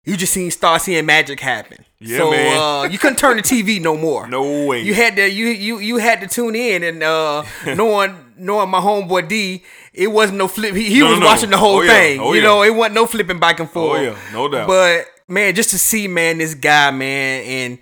[0.05, 1.83] you just seen start seeing magic happen.
[1.99, 2.57] Yeah, so man.
[2.57, 4.27] uh you couldn't turn the TV no more.
[4.27, 4.81] No way.
[4.81, 7.43] You had to you you you had to tune in and uh
[7.75, 9.63] knowing knowing my homeboy D,
[9.93, 10.75] it wasn't no flip.
[10.75, 11.25] He, he No, was no.
[11.25, 11.91] watching the whole Oh, yeah.
[11.91, 12.19] thing.
[12.21, 12.47] Oh, you yeah.
[12.47, 13.99] know, it wasn't no flipping back and forth.
[13.99, 14.67] Oh yeah, no doubt.
[14.67, 17.77] But man, just to see man this guy man and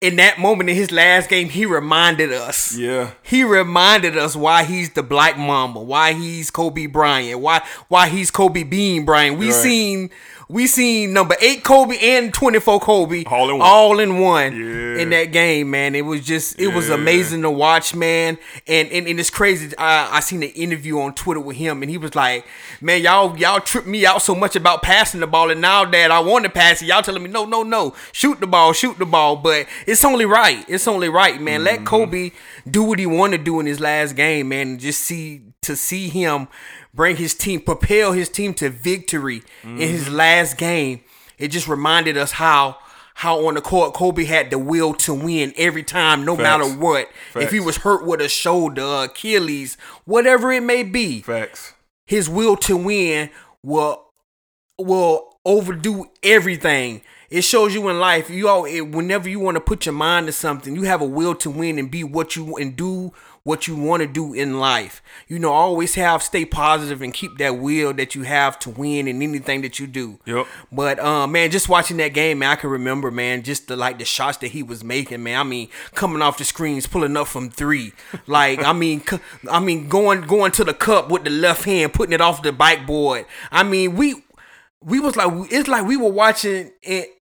[0.00, 2.76] in that moment in his last game, he reminded us.
[2.76, 3.10] yeah.
[3.22, 8.30] He reminded us why he's the Black Mamba, why he's Kobe Bryant, why why he's
[8.30, 9.38] Kobe Bean Bryant.
[9.38, 9.54] We Right.
[9.62, 10.10] seen
[10.50, 13.68] we seen number eight Kobe and twenty four Kobe All in one.
[13.68, 15.02] all in one Yeah.
[15.02, 15.94] in that game, man.
[15.94, 18.38] It was just it was amazing to watch, man.
[18.66, 19.76] And and, and it's crazy.
[19.76, 22.46] I I seen an interview on Twitter with him, and he was like,
[22.80, 26.10] "Man, y'all y'all tripped me out so much about passing the ball, and now that
[26.10, 28.98] I want to pass it, y'all telling me no, no, no, shoot the ball, shoot
[28.98, 30.64] the ball." But it's only right.
[30.66, 31.60] It's only right, man.
[31.60, 31.64] Mm-hmm.
[31.78, 32.30] Let Kobe
[32.68, 34.68] do what he want to do in his last game, man.
[34.68, 36.48] And just see to see him
[36.98, 40.14] bring his team, propel his team to victory in his Mm-hmm.
[40.16, 41.00] last game.
[41.38, 42.76] It just reminded us how
[43.14, 46.42] how on the court Kobe had the will to win every time, no Facts.
[46.42, 47.08] matter what.
[47.34, 51.72] If he was hurt with a shoulder, Achilles, whatever it may be, Facts.
[52.06, 53.30] his will to win
[53.62, 54.04] will
[54.78, 57.00] will overdo everything.
[57.30, 60.26] It shows you in life, you all it, whenever you want to put your mind
[60.26, 63.12] to something, you have a will to win and be what you and do
[63.48, 65.02] what you want to do in life.
[65.26, 69.08] You know, always have stay positive and keep that will that you have to win
[69.08, 70.18] in anything that you do.
[70.26, 70.46] Yep.
[70.70, 73.98] But um, man, just watching that game, man, I can remember, man, just the like
[73.98, 75.40] the shots that he was making, man.
[75.40, 77.94] I mean, coming off the screens, pulling up from three,
[78.26, 79.18] like I mean, c-
[79.50, 82.52] I mean, going going to the cup with the left hand, putting it off the
[82.52, 83.24] bike board.
[83.50, 84.22] I mean, we
[84.82, 87.14] we was like, it's like we were watching it.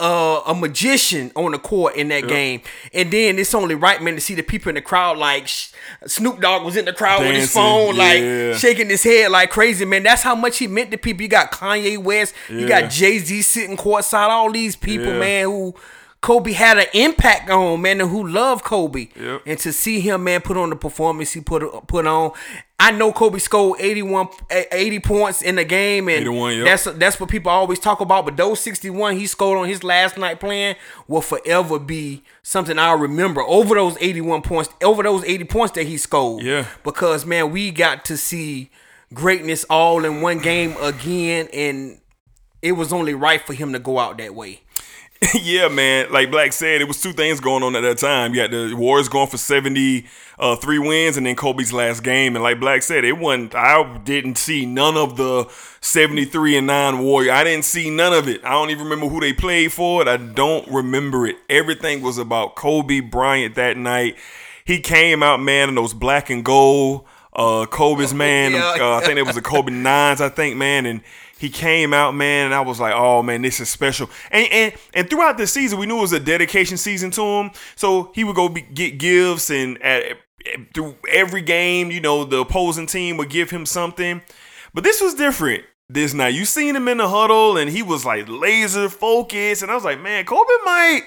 [0.00, 2.28] Uh, a magician on the court in that Yep.
[2.28, 2.60] game,
[2.92, 5.16] and then it's only right, man, to see the people in the crowd.
[5.18, 5.68] Like sh-
[6.04, 9.50] Snoop Dogg was in the crowd with his Dancing, phone, like shaking his head like
[9.50, 10.02] crazy, man.
[10.02, 11.22] That's how much he meant to people.
[11.22, 14.30] You got Kanye West, you got Jay Z sitting courtside.
[14.30, 15.18] All these people, Yeah.
[15.18, 15.74] man, who
[16.24, 19.08] Kobe had an impact on, man, and who love Kobe.
[19.14, 19.42] Yep.
[19.44, 22.32] And to see him, man, put on the performance he put put on.
[22.80, 26.64] I know Kobe scored 81, eh, 80 points in the game, and yep.
[26.64, 28.24] that's that's what people always talk about.
[28.24, 30.76] But those 61 he scored on his last night playing
[31.08, 35.86] will forever be something I'll remember over those 81 points, over those 80 points that
[35.86, 36.42] he scored.
[36.42, 36.66] Yeah.
[36.84, 38.70] Because man, we got to see
[39.12, 42.00] greatness all in one game again, and
[42.62, 44.62] it was only right for him to go out that way.
[45.42, 46.10] yeah, man.
[46.10, 48.34] Like Black said, it was two things going on at that time.
[48.34, 50.04] You had the Warriors going for 73
[50.38, 52.34] uh, wins and then Kobe's last game.
[52.36, 55.46] And like Black said, it wasn't, I didn't see none of the
[55.80, 57.32] 73 and 9 Warrior.
[57.32, 58.44] I didn't see none of it.
[58.44, 60.02] I don't even remember who they played for.
[60.02, 60.08] It.
[60.08, 61.36] I don't remember it.
[61.48, 64.16] Everything was about Kobe Bryant that night.
[64.64, 67.04] He came out, man, in those black and gold.
[67.32, 68.76] Uh, Kobe's man, Yeah.
[68.80, 71.00] uh, I think it was the Kobe nines, I think, man, and
[71.38, 74.08] he came out, man, and I was like, oh man, this is special.
[74.30, 77.50] And and and throughout the season, we knew it was a dedication season to him,
[77.76, 80.18] so he would go be, get gifts, and at,
[80.74, 84.22] through every game, you know, the opposing team would give him something.
[84.72, 86.34] But this was different this night.
[86.34, 89.84] You seen him in the huddle, and he was like laser focused, and I was
[89.84, 91.02] like, man, Kobe might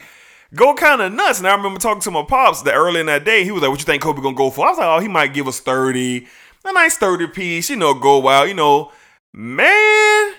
[0.56, 1.40] go kind of nuts.
[1.40, 3.44] And I remember talking to my pops that early in that day.
[3.44, 5.08] He was like, "What you think Kobe gonna go for?" I was like, "Oh, he
[5.08, 6.28] might give us thirty,
[6.64, 8.92] a nice thirty piece, you know, go out, you know."
[9.40, 10.34] Man,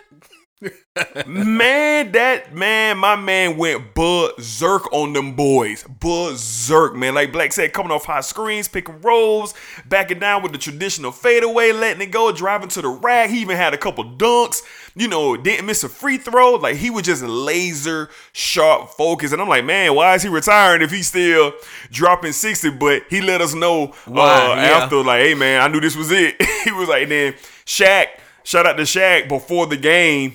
[1.29, 7.15] man, that man, my man went berserk on them boys, berserk, man.
[7.15, 9.55] Like Black said, coming off high screens, picking rolls,
[9.87, 13.31] backing down with the traditional fadeaway, letting it go, driving to the rack.
[13.31, 14.63] He even had a couple dunks.
[14.97, 16.57] You know, didn't miss a free throw.
[16.57, 19.31] Like he was just laser sharp focus.
[19.31, 21.53] And I'm like, man, why is he retiring if he's still
[21.93, 22.71] dropping 60?
[22.71, 24.13] But he let us know uh,
[24.57, 24.81] yeah.
[24.83, 26.35] after, like, hey man, I knew this was it.
[26.65, 27.35] he was like, then
[27.65, 28.07] Shaq,
[28.49, 30.35] shout out to Shaq before the game.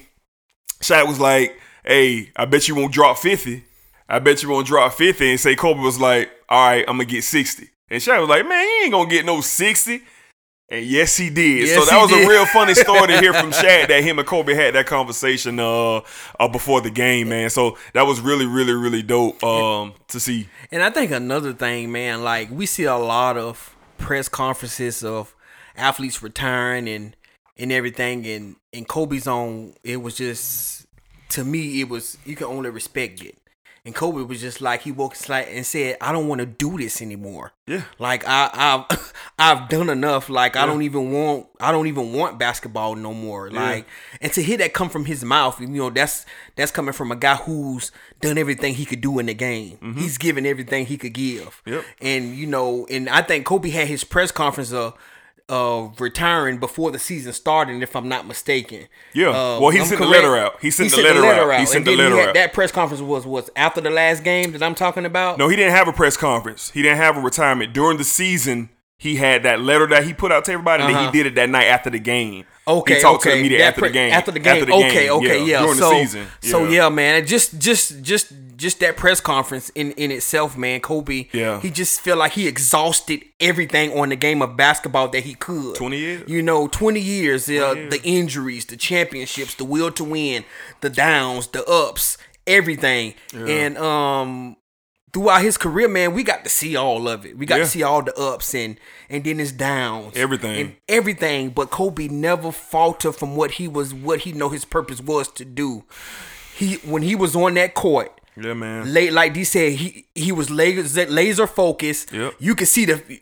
[0.81, 3.63] Shaq was like, hey, I bet you won't drop 50.
[4.07, 5.31] I bet you won't drop 50.
[5.31, 7.67] And say Kobe was like, all right, I'm gonna get 60.
[7.89, 10.01] And Shaq was like, man, you ain't gonna get no 60.
[10.69, 11.67] And yes, he did.
[11.67, 12.25] Yes, so that was did.
[12.25, 15.59] a real funny story to hear from Shaq that him and Kobe had that conversation
[15.59, 16.01] uh,
[16.39, 17.49] uh before the game, man.
[17.49, 20.47] So that was really, really, really dope um to see.
[20.71, 25.35] And I think another thing, man, like we see a lot of press conferences of
[25.75, 27.15] athletes retiring and
[27.57, 29.73] and everything, and and Kobe's on.
[29.83, 30.87] It was just
[31.29, 33.37] to me, it was you can only respect it.
[33.85, 36.77] And Kobe was just like he woke his and said, "I don't want to do
[36.77, 37.51] this anymore.
[37.67, 37.81] Yeah.
[37.99, 40.29] Like I, I've I've done enough.
[40.29, 43.49] Like I don't even want I don't even want basketball no more.
[43.49, 43.61] Yeah.
[43.61, 43.87] Like
[44.21, 46.25] and to hear that come from his mouth, you know, that's
[46.55, 47.91] that's coming from a guy who's
[48.21, 49.95] done everything he could do in the game.
[49.97, 51.61] He's given everything he could give.
[51.65, 51.83] Yep.
[51.99, 54.97] And you know, and I think Kobe had his press conference of uh
[55.97, 58.87] retiring before the season started, if I'm not mistaken.
[59.13, 59.29] Yeah.
[59.29, 60.53] Uh, Well, he I'm sent the letter out.
[60.61, 61.59] He sent the letter out.
[61.59, 62.33] He sent and the letter had- out.
[62.35, 65.37] That press conference was was after the last game that I'm talking about.
[65.37, 66.71] No, he didn't have a press conference.
[66.71, 68.69] He didn't have a retirement during the season.
[68.97, 71.11] He had that letter that he put out to everybody, and Uh-huh.
[71.11, 72.45] he did it that night after the game.
[72.65, 73.31] Okay, he talked okay.
[73.31, 74.13] to the media That after pre- the game.
[74.13, 74.63] After the game.
[74.63, 75.59] okay, okay, yeah.
[75.59, 76.27] During so, the season.
[76.41, 77.25] So yeah, man.
[77.25, 78.31] Just just just
[78.63, 80.79] just that press conference in in itself, man.
[80.79, 81.27] Kobe.
[81.31, 81.59] Yeah.
[81.61, 85.75] He just felt like he exhausted everything on the game of basketball that he could.
[85.75, 86.29] 20 years?
[86.29, 87.47] You know, twenty years.
[87.47, 90.43] Uh, the injuries, the championships, the will to win,
[90.81, 93.45] the downs, the ups, everything, Yeah.
[93.45, 94.55] and um.
[95.15, 97.37] Throughout his career, man, we got to see all of it.
[97.37, 97.65] We got Yeah.
[97.65, 98.79] to see all the ups and
[99.11, 100.59] and then his downs, Everything.
[100.59, 101.49] and everything.
[101.51, 105.45] But Kobe never faltered from what he was, what he know his purpose was to
[105.45, 105.83] do.
[106.55, 108.93] He when he was on that court, Yeah, man.
[108.93, 112.11] late like D said, he he was laser laser focused.
[112.11, 112.33] Yep.
[112.39, 113.21] You could see the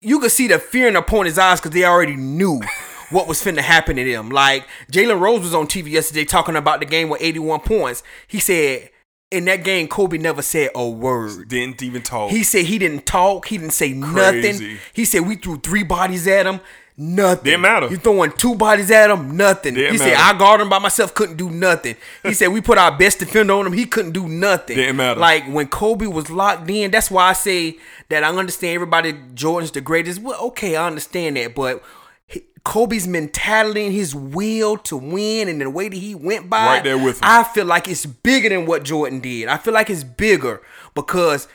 [0.00, 2.60] you could see the fear in the opponent's eyes because they already knew
[3.10, 4.30] what was finna happen to them.
[4.30, 8.02] Like Jalen Rose was on TV yesterday talking about the game with 81 points.
[8.26, 8.90] He said
[9.30, 11.48] in that game, Kobe never said a word.
[11.48, 12.30] Didn't even talk.
[12.30, 13.46] He said he didn't talk.
[13.48, 14.78] He didn't say nothing.
[14.92, 16.60] He said we threw three bodies at him.
[16.98, 17.44] Nothing.
[17.44, 17.88] Didn't matter.
[17.88, 19.36] You throwing two bodies at him.
[19.36, 19.74] Nothing.
[19.74, 20.14] Didn't he said.
[20.14, 21.12] I guarded him by myself.
[21.12, 21.96] Couldn't do nothing.
[22.22, 23.74] He said we put our best defender on him.
[23.74, 24.76] He couldn't do nothing.
[24.76, 25.20] Didn't matter.
[25.20, 26.90] Like when Kobe was locked in.
[26.90, 27.76] That's why I say
[28.08, 29.14] that I understand everybody.
[29.34, 30.22] Jordan's the greatest.
[30.22, 31.82] Well, okay, I understand that, but.
[32.64, 36.82] Kobe's mentality and his will to win and the way that he went by Right
[36.82, 37.22] there with him.
[37.22, 39.46] I feel like it's bigger than what Jordan did.
[39.46, 40.60] I feel like it's bigger
[40.92, 41.46] because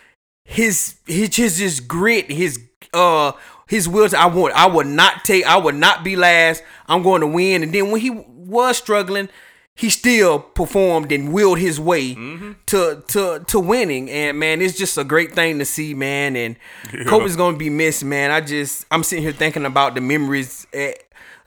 [0.45, 2.61] his his his, his grit, his
[2.93, 3.33] uh
[3.71, 4.07] his will.
[4.09, 4.53] To, I want.
[4.53, 5.45] I would not take.
[5.45, 6.61] I would not be last.
[6.87, 7.63] I'm going to win.
[7.63, 9.29] And then when he was struggling,
[9.75, 12.51] he still performed and willed his way Mm-hmm.
[12.67, 14.09] to to to winning.
[14.09, 16.35] And man, it's just a great thing to see, man.
[16.35, 16.57] And
[16.93, 17.05] Yeah.
[17.05, 18.29] Kobe's gonna be missed, man.
[18.29, 20.67] I just I'm sitting here thinking about the memories.
[20.73, 20.97] At,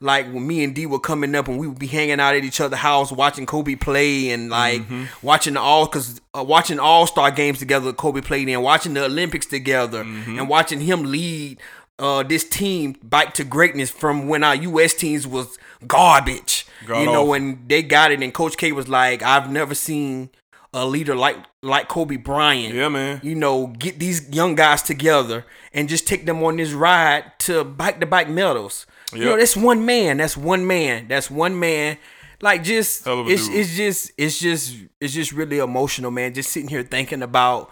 [0.00, 2.44] like when me and D were coming up and we would be hanging out at
[2.44, 5.04] each other's house watching Kobe play and like Mm-hmm.
[5.22, 8.92] watching the all because uh, watching all star games together that Kobe played in, watching
[8.94, 10.38] the Olympics together, Mm-hmm.
[10.38, 11.58] and watching him lead
[11.98, 14.94] uh, this team back to greatness from when our U.S.
[14.94, 16.66] teams was garbage.
[16.86, 17.28] God you know awful.
[17.28, 20.30] when they got it and Coach K was like, "I've never seen
[20.72, 23.20] a leader like like Kobe Bryant." Yeah, man.
[23.22, 27.64] You know, get these young guys together and just take them on this ride to
[27.64, 28.86] back to back medals.
[29.12, 30.16] You know, that's one man.
[30.16, 31.06] That's one man.
[31.08, 31.98] That's one man.
[32.40, 33.56] Like just Hell of a it's dude.
[33.56, 36.34] it's just it's just it's just really emotional, man.
[36.34, 37.70] Just sitting here thinking about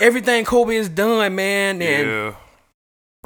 [0.00, 2.34] everything Kobe has done, man, and yeah.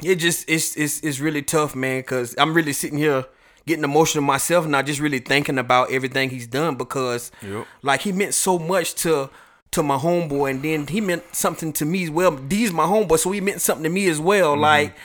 [0.03, 2.03] It just it's it's it's really tough, man.
[2.03, 3.24] Cause I'm really sitting here
[3.66, 7.66] getting emotional myself, and I just really thinking about everything he's done because Yep.
[7.82, 9.30] like he meant so much to
[9.72, 12.32] to my homeboy, and then he meant something to me as well.
[12.36, 14.53] D's my homeboy, so he meant something to me as well.
[14.53, 14.62] Mm-hmm.
[14.62, 14.96] Like,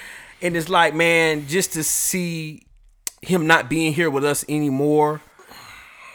[0.41, 2.65] and it's like, man, just to see
[3.21, 5.21] him not being here with us anymore.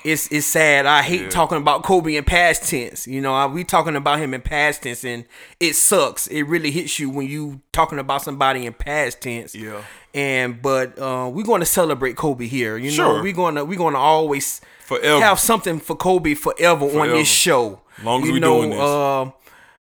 [0.05, 0.87] It's it's sad.
[0.87, 1.29] I hate Yeah.
[1.29, 3.07] talking about Kobe in past tense.
[3.07, 5.25] You know, we talking about him in past tense, and
[5.59, 6.27] it sucks.
[6.29, 9.55] It really hits you when you talking about somebody in past tense.
[9.55, 9.83] Yeah.
[10.15, 12.77] And but uh, we're going to celebrate Kobe here.
[12.77, 13.23] You know, Sure.
[13.23, 15.21] we're gonna we're gonna always Forever.
[15.23, 17.81] have something for Kobe forever, on this show.
[18.03, 18.81] Long as you we know, doing this.
[18.81, 19.31] Uh,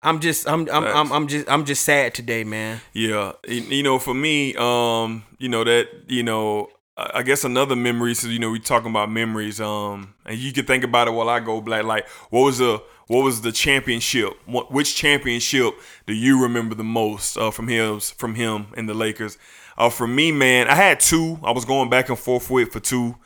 [0.04, 2.80] I'm just I'm I'm, I'm I'm just I'm just sad today, man.
[2.92, 8.14] Yeah, you know, for me, um, you know that, you know, I guess another memory.
[8.14, 11.28] So you know, we talking about memories, um, and you can think about it while
[11.28, 11.84] I go black.
[11.84, 14.32] Like, what was the what was the championship?
[14.46, 15.74] What, which championship
[16.06, 19.38] do you remember the most uh, from him from him and the Lakers?
[19.78, 21.38] Uh, for me, man, I had two.
[21.42, 23.16] I was going back and forth with for two.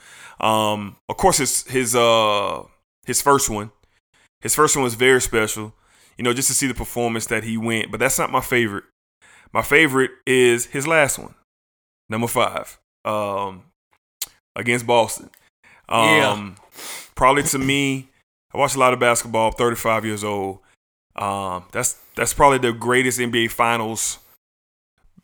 [0.41, 2.63] Um, of course, his his uh
[3.05, 3.73] his first one,
[4.41, 5.75] his first one was very special.
[6.17, 7.91] You know, just to see the performance that he went.
[7.91, 8.85] But that's not my favorite.
[9.53, 11.35] My favorite is his last one,
[12.09, 13.63] number five, um,
[14.55, 15.31] against Boston.
[15.89, 16.51] Um, Yeah.
[17.15, 18.09] Probably to me,
[18.53, 19.49] I watch a lot of basketball.
[19.49, 20.59] I'm 35 years old.
[21.15, 24.19] Um, that's that's probably the greatest NBA Finals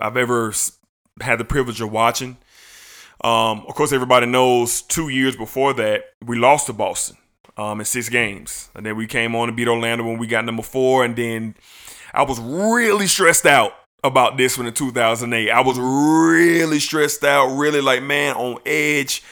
[0.00, 0.54] I've ever
[1.20, 2.38] had the privilege of watching.
[3.22, 7.16] Um, of course, everybody knows two years before that we lost to Boston
[7.56, 10.44] um, in six games, and then we came on to beat Orlando when we got
[10.44, 11.54] number four, and then
[12.14, 13.74] I was really stressed out
[14.04, 15.50] about this one in 2008.
[15.50, 19.22] I was really stressed out, really like man on edge.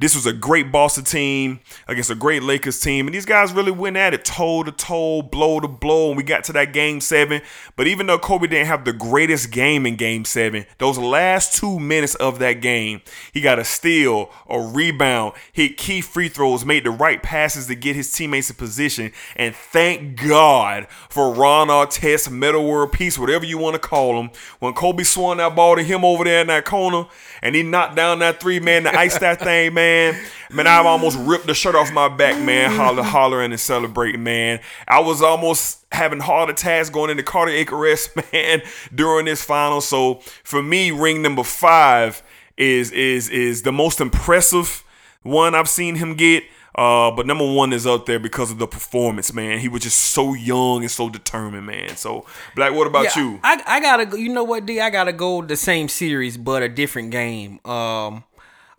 [0.00, 3.70] This was a great Boston team against a great Lakers team, and these guys really
[3.70, 6.08] went at it toe to toe, blow to blow.
[6.08, 7.42] And we got to that game seven.
[7.76, 11.78] But even though Kobe didn't have the greatest game in game seven, those last two
[11.78, 13.02] minutes of that game,
[13.34, 17.74] he got a steal, a rebound, hit key free throws, made the right passes to
[17.74, 19.12] get his teammates in position.
[19.36, 24.30] And thank God for Ron Artest, Metta World Peace, whatever you want to call him.
[24.60, 27.04] When Kobe swung that ball to him over there in that corner
[27.42, 29.89] and he knocked down that three, man, to ice that thing, man.
[29.90, 30.16] Man,
[30.52, 34.60] Man, I've almost ripped the shirt off my back, man, holler, hollering and celebrating, man.
[34.88, 38.62] I was almost having heart attacks going into cardiac arrest, man,
[38.94, 39.80] during this final.
[39.80, 42.22] So for me, ring number five
[42.56, 44.82] is is is the most impressive
[45.22, 46.44] one I've seen him get.
[46.74, 49.58] Uh, but number one is up there because of the performance, man.
[49.58, 51.96] He was just so young and so determined, man.
[51.96, 52.24] So,
[52.54, 53.40] Black, what about Yeah, you?
[53.42, 54.18] I I gotta.
[54.18, 54.80] You know what, D?
[54.80, 57.58] I gotta go the same series, but a different game.
[57.64, 58.24] Um,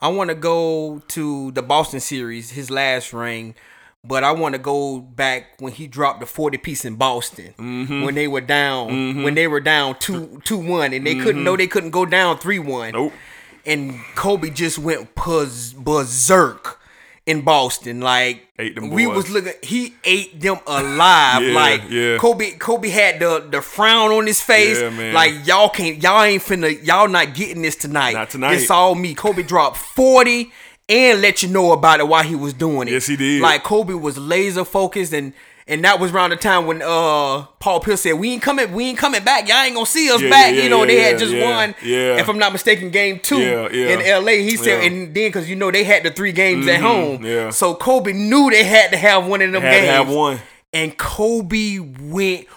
[0.01, 3.53] I want to go to the Boston series, his last ring,
[4.03, 8.03] but I want to go back when he dropped the forty piece in Boston Mm-hmm.
[8.03, 11.55] when they were down when they were down two two one and they couldn't know
[11.55, 12.93] they couldn't go down three one.
[12.93, 13.13] Nope.
[13.63, 16.79] And Kobe just went puz- berserk
[17.25, 18.01] in Boston.
[18.01, 21.41] Like we was looking, he ate them alive.
[21.51, 22.17] Yeah, like yeah.
[22.17, 24.79] Kobe, Kobe had the the frown on his face.
[24.81, 25.11] Yeah.
[25.13, 28.13] Like y'all can't, y'all ain't finna, y'all not getting this tonight.
[28.13, 28.53] Not tonight.
[28.55, 29.13] It's all me.
[29.13, 30.51] Kobe dropped forty
[30.89, 32.91] and let you know about it while he was doing it.
[32.91, 33.41] Yes, he did.
[33.41, 35.33] Like Kobe was laser focused and
[35.71, 38.89] And that was around the time when uh Paul Pierce said, "We ain't coming, we
[38.89, 39.47] ain't coming back.
[39.47, 41.73] Y'all ain't gonna see us Yeah, back." yeah, you know, yeah, they had just won,
[41.81, 42.17] yeah.
[42.19, 44.43] if I'm not mistaken, game two in L.A.
[44.43, 47.25] He said, and then because you know they had the three games at Mhm, home,
[47.25, 47.49] yeah.
[47.51, 49.87] so Kobe knew they had to have one of them Had to games.
[49.89, 50.39] have one.
[50.73, 52.47] and Kobe went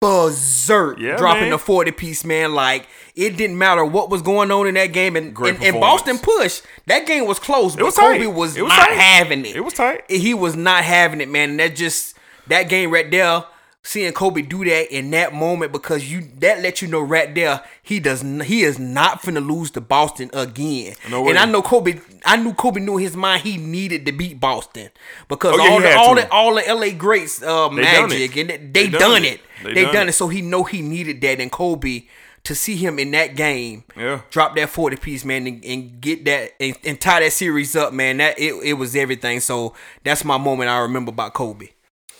[0.00, 1.50] berserk, dropping man.
[1.50, 2.54] the 40 piece, man.
[2.54, 5.80] Like it didn't matter what was going on in that game, and and, and.
[5.80, 6.62] Boston pushed.
[6.86, 8.26] That game was close, but was Kobe tight.
[8.34, 8.96] was It was not tight.
[8.98, 9.56] having it.
[9.56, 10.02] It was tight.
[10.10, 11.50] He was not having it, man.
[11.50, 12.13] And that just
[12.48, 13.44] that game right there.
[13.86, 17.60] Seeing Kobe do that in that moment because you that let you know right there
[17.82, 20.94] he does he is not finna lose to Boston again.
[21.10, 24.40] No and I know Kobe I knew Kobe knew his mind he needed to beat
[24.40, 24.88] Boston
[25.28, 28.34] because Oh, yeah, all the all the all the LA greats uh, They done magic
[28.38, 28.40] it.
[28.40, 29.32] and they, They done, done it.
[29.34, 29.40] it.
[29.64, 30.10] They They, done done, it.
[30.10, 30.12] it.
[30.14, 32.04] So he know he needed that and Kobe
[32.44, 33.84] to see him in that game.
[33.94, 34.22] Yeah.
[34.30, 37.92] Drop that 40 piece, man, and, and get that and, and tie that series up,
[37.92, 38.16] man.
[38.16, 39.40] That it, it was everything.
[39.40, 39.74] So
[40.04, 41.68] that's my moment I remember about Kobe.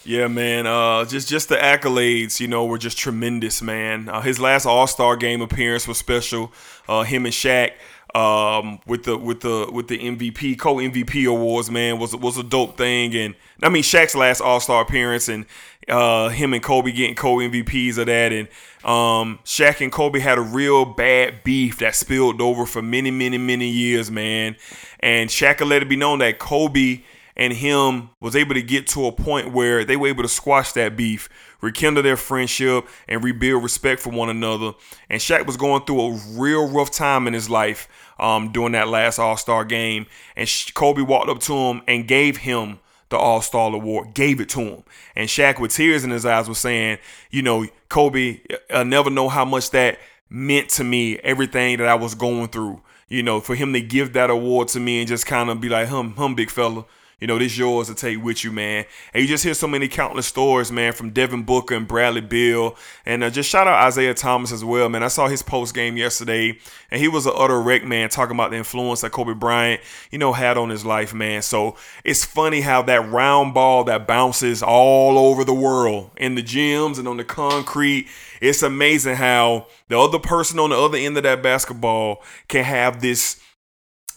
[0.05, 0.67] Yeah, man.
[0.67, 4.09] Uh, just just the accolades, you know, were just tremendous, man.
[4.09, 6.53] Uh, his last All Star game appearance was special.
[6.87, 7.73] Uh, him and Shaq
[8.15, 12.43] um, with the with the with the MVP co MVP awards, man, was was a
[12.43, 13.15] dope thing.
[13.15, 15.47] And I mean, Shaq's last All Star appearance and
[15.89, 18.33] uh, him and Kobe getting co MVPs of that.
[18.33, 18.49] And
[18.85, 23.39] um, Shaq and Kobe had a real bad beef that spilled over for many, many,
[23.39, 24.57] many years, man.
[25.01, 27.03] And Shaq let it be known that Kobe
[27.37, 30.73] and him was able to get to a point where they were able to squash
[30.73, 31.29] that beef,
[31.61, 34.73] rekindle their friendship, and rebuild respect for one another.
[35.11, 38.89] And Shaq was going through a real rough time in his life um, during that
[38.89, 40.07] last All Star game.
[40.37, 42.79] And Kobe walked up to him and gave him
[43.09, 44.85] the All Star award, gave it to him.
[45.17, 46.99] And Shaq, with tears in his eyes, was saying,
[47.31, 49.99] You know, Kobe, I'll never know how much that
[50.31, 52.83] meant to me, everything that I was going through.
[53.09, 55.69] You know, for him to give that award to me and just kind of be
[55.69, 56.85] like, hum, hum, big fella.
[57.21, 58.85] You know, this yours to take with you, man.
[59.13, 62.77] And you just hear so many countless stories, man, from Devin Booker and Bradley Beal.
[63.07, 65.03] And uh, just shout out Isaiah Thomas as well, man.
[65.03, 66.59] I saw his post game yesterday,
[66.91, 70.19] and he was an utter wreck, man, talking about the influence that Kobe Bryant, you
[70.19, 71.43] know, had on his life, man.
[71.43, 76.43] So it's funny how that round ball that bounces all over the world in the
[76.43, 78.09] gyms and on the concrete.
[78.41, 83.01] It's amazing how the other person on the other end of that basketball can have
[83.01, 83.41] this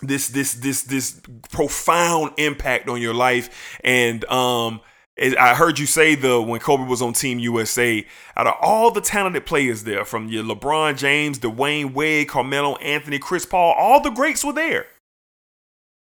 [0.02, 1.20] this this this this
[1.52, 4.82] profound impact on your life and um
[5.20, 9.02] I heard you say the when Kobe was on Team USA, out of all the
[9.02, 14.12] talented players there, from your LeBron James, Dwyane Wade, Carmelo Anthony, Chris Paul, all the
[14.12, 14.86] greats were there.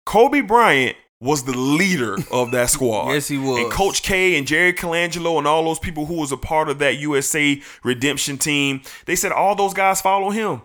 [0.06, 3.12] Kobe Bryant was the leader of that squad.
[3.12, 3.60] Yes, he was.
[3.60, 6.80] And Coach K and Jerry Colangelo and all those people who was a part of
[6.80, 10.62] that USA redemption team, they said all those guys follow him.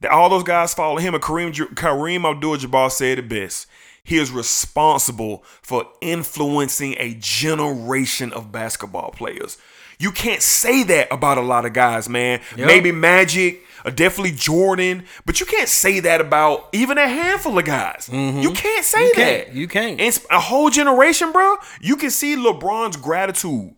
[0.00, 1.14] That all those guys follow him.
[1.14, 3.66] And Kareem, Kareem Abdul-Jabbar said it best.
[4.04, 9.58] He is responsible for influencing a generation of basketball players.
[9.98, 12.40] You can't say that about a lot of guys, man.
[12.56, 12.66] Yep.
[12.66, 17.64] Maybe Magic, or definitely Jordan, but you can't say that about even a handful of
[17.64, 18.08] guys.
[18.12, 18.40] Mm-hmm.
[18.40, 19.44] You can't say You that.
[19.46, 19.54] can't.
[19.56, 20.00] You can't.
[20.00, 21.56] And a whole generation, bro.
[21.80, 23.74] You can see LeBron's gratitude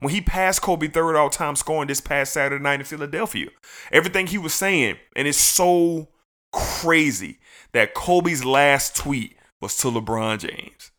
[0.00, 3.48] when he passed Kobe third all time scoring this past Saturday night in Philadelphia.
[3.90, 6.08] Everything he was saying, and it's so
[6.52, 7.38] crazy
[7.72, 10.92] that Kobe's last tweet was to LeBron James.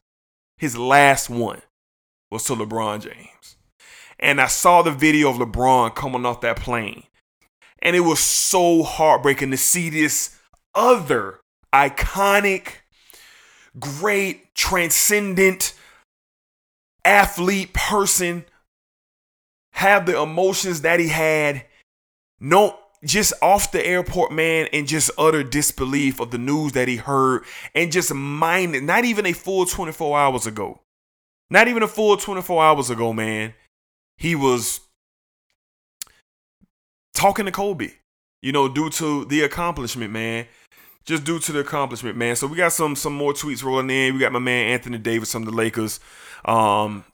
[0.57, 1.61] His last one
[2.29, 3.55] was to LeBron James.
[4.19, 7.03] And I saw the video of LeBron coming off that plane.
[7.81, 10.37] And it was so heartbreaking to see this
[10.75, 11.39] other
[11.73, 12.73] iconic,
[13.79, 15.73] great, transcendent
[17.05, 18.43] athlete person
[19.79, 21.65] have the emotions that he had.
[22.41, 26.97] No, just off the airport, man, and just utter disbelief of the news that he
[26.97, 28.83] heard, and just mind it.
[28.83, 30.81] Not even a full 24 hours ago.
[31.49, 33.53] Not even a full 24 hours ago, man.
[34.17, 34.81] He was
[37.13, 37.91] talking to Kobe,
[38.41, 40.45] you know, due to the accomplishment, man.
[41.05, 42.35] Just due to the accomplishment, man.
[42.35, 44.13] So we got some some more tweets rolling in.
[44.13, 46.01] We got my man Anthony Davis from the Lakers.
[46.43, 47.05] Um,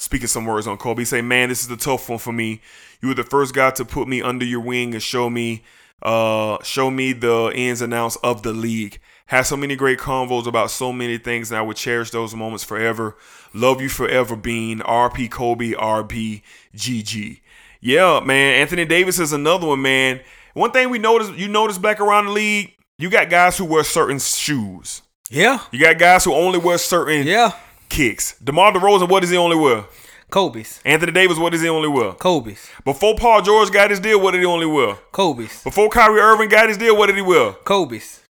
[0.00, 1.04] speaking some words on Kobe.
[1.04, 2.60] Say, man, this is a tough one for me.
[3.02, 5.62] You were the first guy to put me under your wing and show me,
[6.02, 8.98] uh, show me the ins and outs of the league.
[9.26, 12.64] Had so many great convos about so many things, and I would cherish those moments
[12.64, 13.16] forever.
[13.52, 14.80] Love you forever, Bean.
[14.80, 16.42] RP Kobe, RP
[16.74, 17.40] GG.
[17.80, 18.60] Yeah, man.
[18.60, 20.20] Anthony Davis is another one, man.
[20.54, 23.84] One thing we notice, you notice back around the league, you got guys who wear
[23.84, 25.02] certain shoes.
[25.30, 25.60] Yeah.
[25.70, 27.52] You got guys who only wear certain yeah.
[27.90, 28.38] Kicks.
[28.42, 29.84] DeMar DeRozan, what does he only wear?
[30.30, 30.80] Kobe's.
[30.84, 32.12] Anthony Davis, what does he only wear?
[32.12, 32.68] Kobe's.
[32.84, 34.94] Before Paul George got his deal, what did he only wear?
[35.12, 35.62] Kobe's.
[35.64, 37.52] Before Kyrie Irving got his deal, what did he wear?
[37.64, 38.20] Kobe's.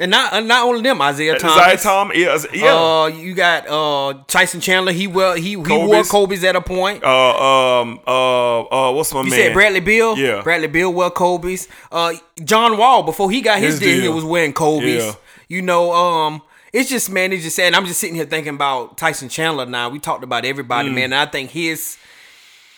[0.00, 1.58] And not uh, not only them, Isaiah Thomas.
[1.58, 2.72] Isaiah Tom- yeah, yeah.
[2.72, 4.92] Uh, you got uh Tyson Chandler.
[4.92, 6.08] He well he he wore Kobe's.
[6.08, 7.02] Kobe's at a point.
[7.02, 9.38] Uh, um, uh, uh, what's my You man?
[9.40, 10.16] said Bradley Beal.
[10.16, 10.42] Yeah.
[10.42, 11.66] Bradley Beal wore Kobe's.
[11.90, 12.12] Uh,
[12.44, 15.02] John Wall before he got his, His deal, he was wearing Kobe's.
[15.04, 15.12] Yeah.
[15.48, 16.42] You know, um,
[16.72, 17.74] it's just man, it's just saying.
[17.74, 19.66] I'm just sitting here thinking about Tyson Chandler.
[19.66, 20.94] Now we talked about everybody, Mm.
[20.94, 21.04] man.
[21.04, 21.96] And I think his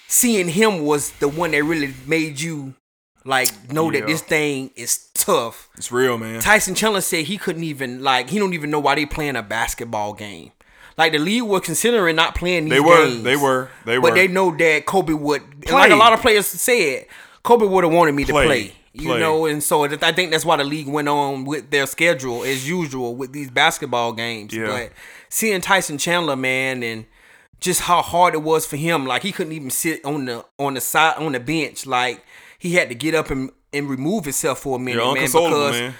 [0.09, 2.74] seeing him was the one that really made you
[3.24, 4.01] like know Yeah.
[4.01, 5.68] that this thing is tough.
[5.76, 6.41] It's real, man.
[6.41, 9.43] Tyson Chandler said he couldn't even like he don't even know why they playing a
[9.43, 10.53] basketball game.
[10.99, 13.22] Like the league were considering not playing these They were, games.
[13.22, 15.72] they were, they were, But they know that Kobe would Play.
[15.72, 17.07] like a lot of players said,
[17.43, 18.74] Kobe would have wanted me to Play.
[18.93, 19.20] You Play.
[19.20, 22.68] know, and so I think that's why the league went on with their schedule as
[22.68, 24.53] usual with these basketball games.
[24.53, 24.66] Yeah.
[24.66, 24.93] But
[25.28, 27.07] seeing Tyson Chandler, man, and
[27.61, 30.74] just how hard it was for him, like he couldn't even sit on the on
[30.74, 32.24] the side on the bench, like
[32.59, 35.34] he had to get up and, and remove himself for a minute, man, because
[35.78, 35.95] man.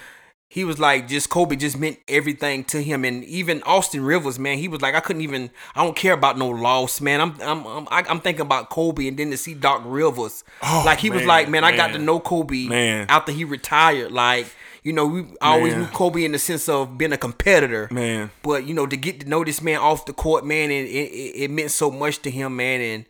[0.53, 4.57] He was like just Kobe just meant everything to him, and even Austin Rivers, man,
[4.57, 7.21] he was like I couldn't even I don't care about no loss, man.
[7.21, 10.83] I'm I'm I'm, I- I'm thinking about Kobe, and then to see Doc Rivers, Oh,
[10.85, 13.05] like he was like, man, I got to know Kobe man.
[13.09, 14.47] after he retired, like.
[14.83, 15.83] You know, we I always Man.
[15.83, 18.31] knew Kobe in the sense of being a competitor, Man.
[18.41, 20.89] But you know, to get to know this man off the court, man, and it,
[20.89, 22.81] it, it meant so much to him, man.
[22.81, 23.05] And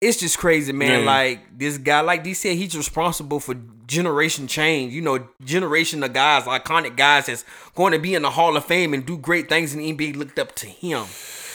[0.00, 1.04] it's just crazy, man.
[1.04, 3.54] Like this guy, like D said, he's responsible for
[3.86, 4.92] generation change.
[4.94, 7.44] You know, generation of guys, iconic guys, that's
[7.74, 10.16] going to be in the Hall of Fame and do great things in the NBA.
[10.16, 11.04] Looked up to him.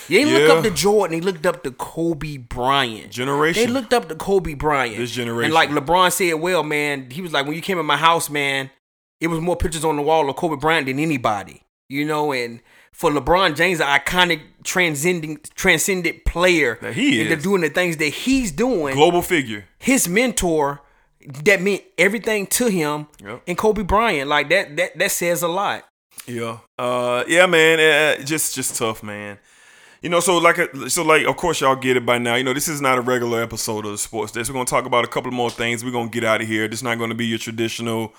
[0.09, 1.17] They didn't look up to Jordan.
[1.17, 3.09] They looked up to Kobe Bryant.
[3.09, 3.65] Generation.
[3.65, 4.97] They looked up to Kobe Bryant.
[4.97, 5.45] This generation.
[5.45, 8.29] And like LeBron said, well, man, he was like, when you came in my house,
[8.29, 8.69] man,
[9.21, 11.63] it was more pictures on the wall of Kobe Bryant than anybody.
[11.87, 12.59] You know, and
[12.91, 17.97] for LeBron James, an iconic transcending transcendent player That he and to doing the things
[17.97, 18.95] that he's doing.
[18.95, 19.65] Global figure.
[19.79, 20.81] His mentor
[21.45, 23.43] that meant everything to him Yep.
[23.47, 24.29] and Kobe Bryant.
[24.29, 25.85] Like that that that says a lot.
[26.27, 26.59] Yeah.
[26.77, 27.79] Uh yeah, man.
[27.79, 29.37] Uh, just just tough, man.
[30.01, 32.35] You know, so like uh, so like of course y'all get it by now.
[32.35, 34.49] You know, this is not a regular episode of the Sports Desk.
[34.49, 35.83] We're gonna talk about a couple more things.
[35.83, 36.67] We're gonna get out of here.
[36.67, 38.13] This is not gonna be your traditional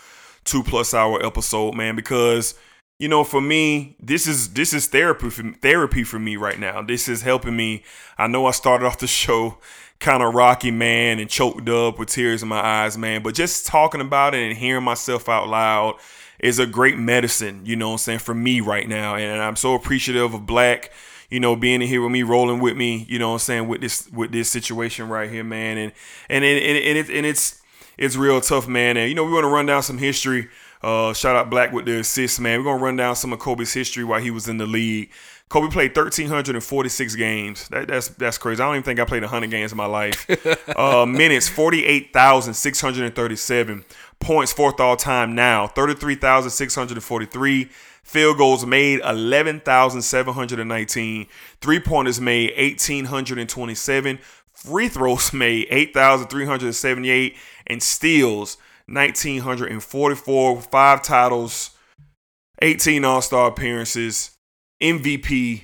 [0.45, 2.55] two plus hour episode, man, because
[2.99, 6.82] you know, for me, this is this is therapy for therapy for me right now.
[6.82, 7.82] This is helping me.
[8.16, 9.59] I know I started off the show
[10.01, 13.22] kind of rocky, man, and choked up with tears in my eyes, man.
[13.22, 15.97] But just talking about it and hearing myself out loud
[16.38, 19.14] is a great medicine, you know what I'm saying, for me right now.
[19.14, 20.92] And I'm so appreciative of Black,
[21.30, 23.68] you know, being in here with me, rolling with me, you know what I'm saying,
[23.68, 25.78] with this with this situation right here, man.
[25.78, 25.92] And
[26.28, 27.61] and and, and, and, it, and it's
[27.97, 28.97] it's real tough, man.
[28.97, 30.49] And you know, we want to run down some history.
[30.85, 32.59] Uh, shout out Black with the assist, man.
[32.59, 35.11] We're gonna run down some of Kobe's history while he was in the league.
[35.49, 37.68] Kobe played 1,346 games.
[37.68, 38.62] That, that's that's crazy.
[38.62, 40.28] I don't even think I played 100 games in my life.
[40.76, 43.85] uh, minutes 48,637.
[44.20, 47.70] Points fourth all time now 33,643.
[48.03, 51.26] Field goals made 11,719.
[51.62, 54.18] Three pointers made 1,827.
[54.53, 57.37] Free throws made 8,378.
[57.68, 58.59] And steals
[58.89, 60.62] 1,944.
[60.62, 61.70] Five titles,
[62.62, 64.32] 18 All Star appearances,
[64.82, 65.62] MVP,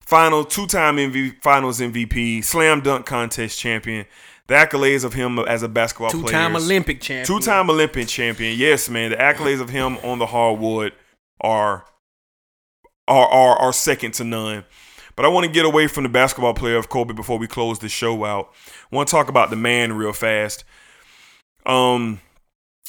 [0.00, 4.06] final two time MV, Finals MVP, Slam Dunk Contest champion.
[4.48, 7.26] The accolades of him as a basketball player, Two-time Olympic champion.
[7.26, 8.58] two time Olympic champion.
[8.58, 9.10] Yes, man.
[9.10, 10.92] The accolades of him on the hardwood
[11.40, 11.84] are
[13.08, 14.64] are are, are second to none.
[15.14, 17.78] But I want to get away from the basketball player of Kobe before we close
[17.78, 18.50] the show out.
[18.90, 20.64] I want to talk about the man real fast.
[21.66, 22.20] Um,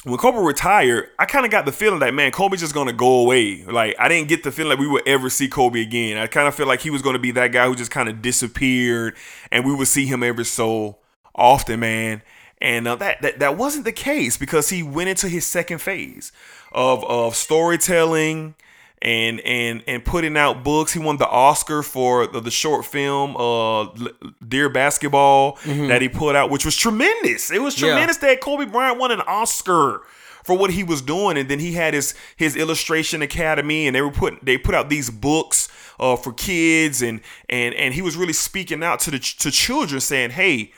[0.03, 3.21] when Kobe retired, I kind of got the feeling that man, Kobe's just gonna go
[3.21, 3.63] away.
[3.63, 6.17] Like I didn't get the feeling like we would ever see Kobe again.
[6.17, 8.21] I kind of feel like he was gonna be that guy who just kind of
[8.21, 9.15] disappeared,
[9.51, 10.97] and we would see him every so
[11.33, 12.21] often, man.
[12.59, 16.31] And uh, that, that that wasn't the case because he went into his second phase
[16.71, 18.55] of of storytelling
[19.03, 20.93] and and and putting out books.
[20.93, 23.85] He won the Oscar for the, the short film uh
[24.47, 25.89] Dear Basketball Mhm.
[25.89, 27.51] that he put out, which was tremendous.
[27.51, 27.89] It was Yeah.
[27.89, 30.01] tremendous that Kobe Bryant won an Oscar
[30.43, 34.01] for what he was doing, and then he had his his illustration academy, and they
[34.01, 35.67] were put they put out these books
[35.99, 37.19] uh for kids, and
[37.49, 40.71] and and he was really speaking out to the to children, saying, "Hey."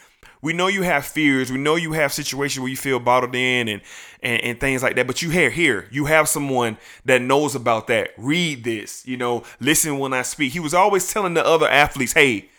[0.46, 1.52] We know you have fears.
[1.52, 3.82] We know you have situations where you feel bottled in and,
[4.22, 5.08] and and things like that.
[5.08, 8.12] But you here, here, you have someone that knows about that.
[8.16, 10.54] Read this, you know, listen when I speak.
[10.54, 12.50] He was always telling the other athletes, hey,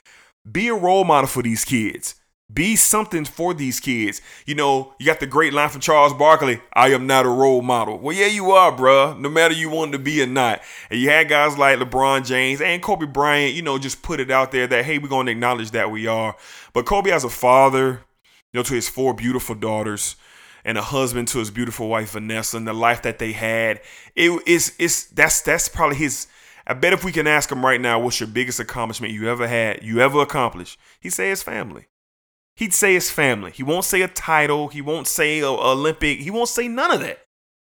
[0.50, 2.16] be a role model for these kids.
[2.52, 4.20] Be something for these kids.
[4.46, 7.60] You know, you got the great line from Charles Barkley, I am not a role
[7.60, 7.98] model.
[7.98, 10.62] Well, yeah, you are, bruh, no matter you want to be or not.
[10.88, 14.30] And you had guys like LeBron James and Kobe Bryant, you know, just put it
[14.30, 16.36] out there that, hey, we're going to acknowledge that we are.
[16.72, 18.04] But Kobe as a father,
[18.52, 20.14] you know, to his four beautiful daughters,
[20.66, 23.80] and a husband to his beautiful wife Vanessa and the life that they had.
[24.16, 26.26] It is it's that's that's probably his.
[26.66, 29.46] I bet if we can ask him right now, what's your biggest accomplishment you ever
[29.46, 30.78] had, you ever accomplished?
[31.00, 31.86] He'd say his family.
[32.56, 33.52] He'd say his family.
[33.52, 34.68] He won't say a title.
[34.68, 36.20] He won't say a Olympic.
[36.20, 37.18] He won't say none of that.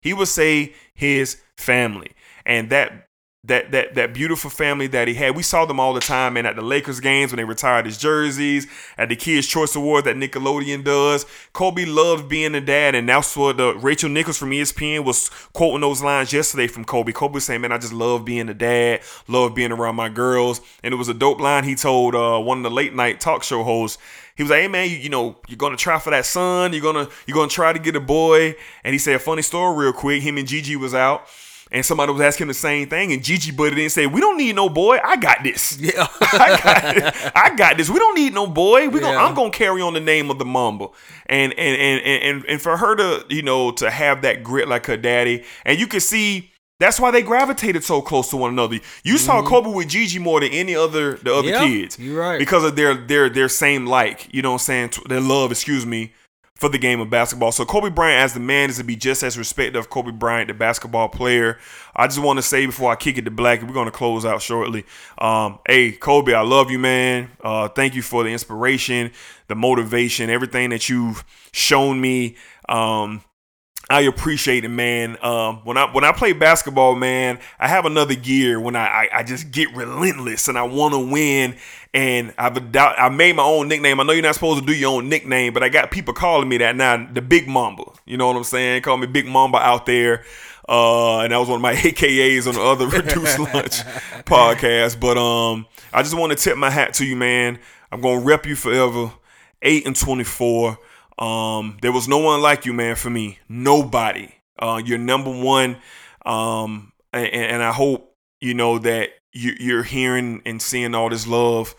[0.02, 2.12] He would say his family.
[2.46, 3.08] And that
[3.46, 5.36] that that that beautiful family that he had.
[5.36, 7.98] We saw them all the time, and at the Lakers games when they retired his
[7.98, 11.26] jerseys, at the Kids Choice Awards that Nickelodeon does.
[11.52, 15.82] Kobe loved being a dad, and that's what the Rachel Nichols from ESPN was quoting
[15.82, 17.12] those lines yesterday from Kobe.
[17.12, 20.62] Kobe was saying, "Man, I just love being a dad, love being around my girls,"
[20.82, 23.44] and it was a dope line he told uh, one of the late night talk
[23.44, 23.98] show hosts.
[24.36, 26.74] He was like, "Hey man, you, you know you're gonna try for that son.
[26.74, 29.86] You're gonna you're gonna try to get a boy." And he said a funny story
[29.86, 30.22] real quick.
[30.24, 31.28] Him and Gigi was out
[31.74, 34.38] and somebody was asking the same thing, and Gigi butted in and said, "We don't
[34.38, 35.00] need no boy.
[35.04, 35.80] I got this.
[35.80, 37.32] Yeah, I got it.
[37.36, 37.90] I got this.
[37.90, 38.90] We don't need no boy.
[38.90, 39.26] We gonna, Yeah.
[39.26, 40.88] I'm gonna carry on the name of the Mamba."
[41.26, 44.86] And and and and and for her to you know to have that grit like
[44.86, 46.52] her daddy, and you can see.
[46.84, 48.80] That's why they gravitated so close to one another.
[49.04, 51.64] You saw Kobe with Gigi more than any other the other Mm-hmm.
[51.64, 51.98] Yeah, kids.
[52.00, 52.38] you're right.
[52.38, 55.86] Because of their their their same like, you know what I'm saying, their love, excuse
[55.86, 56.14] me,
[56.56, 57.52] for the game of basketball.
[57.54, 60.50] So Kobe Bryant as the man is to be just as respected of Kobe Bryant,
[60.50, 61.58] the basketball player.
[61.96, 64.42] I just want to say before I kick it to Black, we're gonna close out
[64.42, 64.86] shortly.
[65.18, 67.32] Um, hey Kobe, I love you, man.
[67.42, 69.12] Uh, thank you for the inspiration,
[69.48, 71.24] the motivation, everything that you've
[71.54, 72.36] shown me.
[72.68, 73.22] Um,
[73.90, 75.18] I appreciate it, man.
[75.22, 79.10] Um, when I when I play basketball, man, I have another gear when I I,
[79.20, 81.56] I just get relentless and I want to win.
[81.94, 84.00] And I've adou- I made my own nickname.
[84.00, 86.50] I know you're not supposed to do your own nickname, but I got people calling
[86.50, 87.08] me that now.
[87.12, 88.82] The Big Mamba, you know what I'm saying?
[88.82, 90.24] Call me Big Mamba out there.
[90.68, 93.82] Uh, and that was one of my AKAs on the other Reduced Lunch
[94.26, 95.00] podcast.
[95.00, 97.60] But um, I just want to tip my hat to you, man.
[97.92, 99.12] I'm gonna rep you forever.
[99.62, 100.80] Eight and twenty four.
[101.18, 103.40] Um, there was no one like you, man, for me.
[103.48, 104.34] Nobody.
[104.58, 105.78] Uh, you're number one.
[106.26, 111.28] Um, and, and I hope you know that you, you're hearing and seeing all this
[111.28, 111.76] love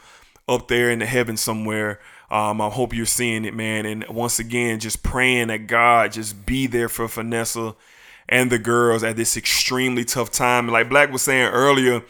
[0.48, 2.00] up there in the heavens somewhere.
[2.30, 3.86] Um, I hope you're seeing it, man.
[3.86, 7.76] And once again, just praying that God just be there for Vanessa
[8.28, 10.68] and the girls at this extremely tough time.
[10.68, 12.02] Like Black was saying earlier,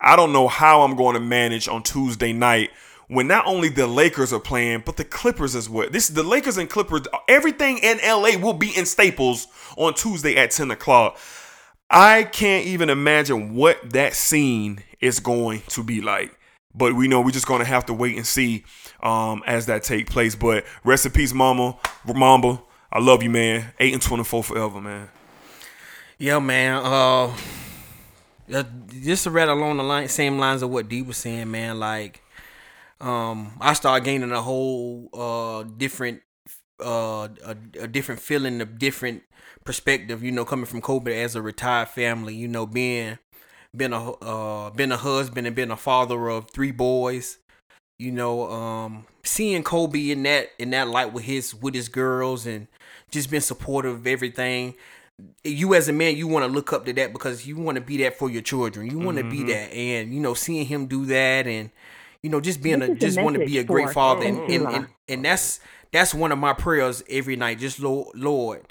[0.00, 2.70] I don't know how I'm going to manage on Tuesday night
[3.08, 5.88] when not only the Lakers are playing, but the Clippers as well.
[5.90, 7.02] This the Lakers and Clippers.
[7.28, 9.46] Everything in LA will be in Staples
[9.76, 11.18] on Tuesday at 10 o'clock.
[11.88, 16.36] I can't even imagine what that scene is going to be like.
[16.74, 18.64] But we know we're just gonna have to wait and see
[19.02, 20.34] um, as that take place.
[20.34, 22.60] But rest in peace, Mama, Mamba.
[22.92, 23.72] I love you, man.
[23.80, 25.08] Eight and twenty-four forever, man.
[26.18, 26.82] Yeah, man.
[26.84, 27.34] Uh,
[29.02, 31.78] just read along the line, same lines of what D was saying, man.
[31.78, 32.20] Like,
[33.00, 36.22] um, I started gaining a whole uh different
[36.84, 39.22] uh a, a different feeling, a different
[39.64, 40.22] perspective.
[40.22, 42.34] You know, coming from Kobe as a retired family.
[42.34, 43.18] You know, being
[43.76, 47.38] been a uh been a husband and been a father of three boys.
[47.98, 52.46] You know, um, seeing Kobe in that in that light with his with his girls
[52.46, 52.66] and
[53.10, 54.74] just being supportive of everything
[55.44, 57.80] you as a man you want to look up to that because you want to
[57.80, 59.46] be that for your children you want to be Mhm.
[59.46, 61.70] that and you know seeing him do that and
[62.22, 64.66] you know just being This a just want to be a great father and, and,
[64.66, 65.60] and and that's
[65.92, 68.62] that's one of my prayers every night just lord lord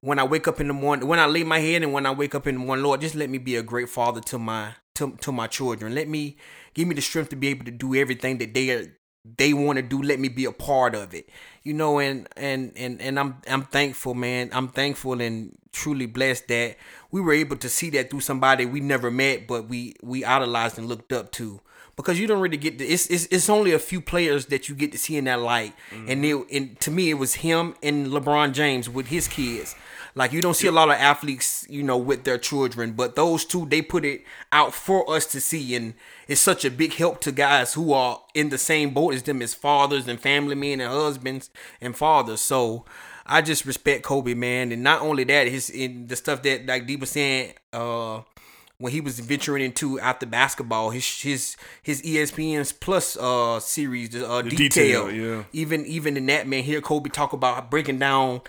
[0.00, 2.10] when i wake up in the morning when i lay my head and when i
[2.10, 4.74] wake up in the morning lord just let me be a great father to my
[5.00, 5.94] to, to my children.
[5.94, 6.36] Let me
[6.74, 8.96] give me the strength to be able to do everything that they are
[9.36, 10.02] they want to do.
[10.02, 11.28] Let me be a part of it.
[11.62, 14.50] You know and and and and i'm i'm thankful man.
[14.52, 16.76] I'm thankful and truly blessed that
[17.10, 20.76] we were able to see that through somebody we never met but we we idolized
[20.78, 21.60] and looked up to
[22.00, 24.74] because you don't really get to, it's, it's it's only a few players that you
[24.74, 25.74] get to see in that light.
[26.08, 29.74] And it, and to me it was him and LeBron James with his kids.
[30.14, 33.44] Like you don't see a lot of athletes you know with their children but those
[33.44, 35.74] two they put it out for us to see.
[35.74, 35.94] And
[36.26, 39.42] it's such a big help to guys who are in the same boat as them
[39.42, 41.50] as fathers and family men and husbands
[41.80, 42.40] and fathers.
[42.40, 42.84] So
[43.26, 44.72] I just respect Kobe man.
[44.72, 48.22] And not only that his in the stuff that like D was saying uh
[48.80, 54.42] when he was venturing into after basketball, his his his ESPN's Plus uh series, uh,
[54.42, 55.44] The detail, detail, yeah.
[55.52, 58.40] Even even in that man, hear Kobe talk about breaking down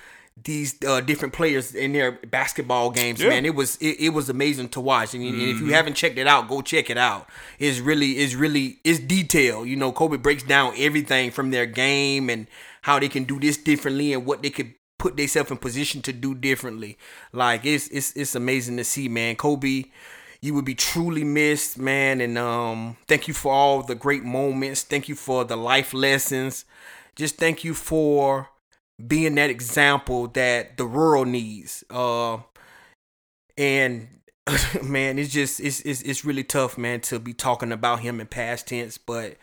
[0.44, 3.22] these uh, different players in their basketball games.
[3.22, 3.30] Yeah.
[3.30, 5.14] Man, it was it, it was amazing to watch.
[5.14, 5.72] And, and if you Mhm.
[5.74, 7.28] haven't checked it out, go check it out.
[7.60, 9.66] It's really it's really it's detail.
[9.66, 12.48] You know, Kobe breaks down everything from their game and
[12.84, 16.14] how they can do this differently and what they could put themselves in position to
[16.14, 16.98] do differently.
[17.34, 19.36] Like it's it's it's amazing to see, man.
[19.36, 19.84] Kobe,
[20.42, 22.20] you would be truly missed, man.
[22.20, 24.84] And um, thank you for all the great moments.
[24.84, 26.66] Thank you for the life lessons.
[27.16, 28.50] Just thank you for
[29.06, 31.84] being that example that the world needs.
[31.90, 32.38] Uh,
[33.58, 34.08] and
[34.84, 38.28] man, it's just it's, it's it's really tough, man, to be talking about him in
[38.28, 38.98] past tense.
[38.98, 39.38] But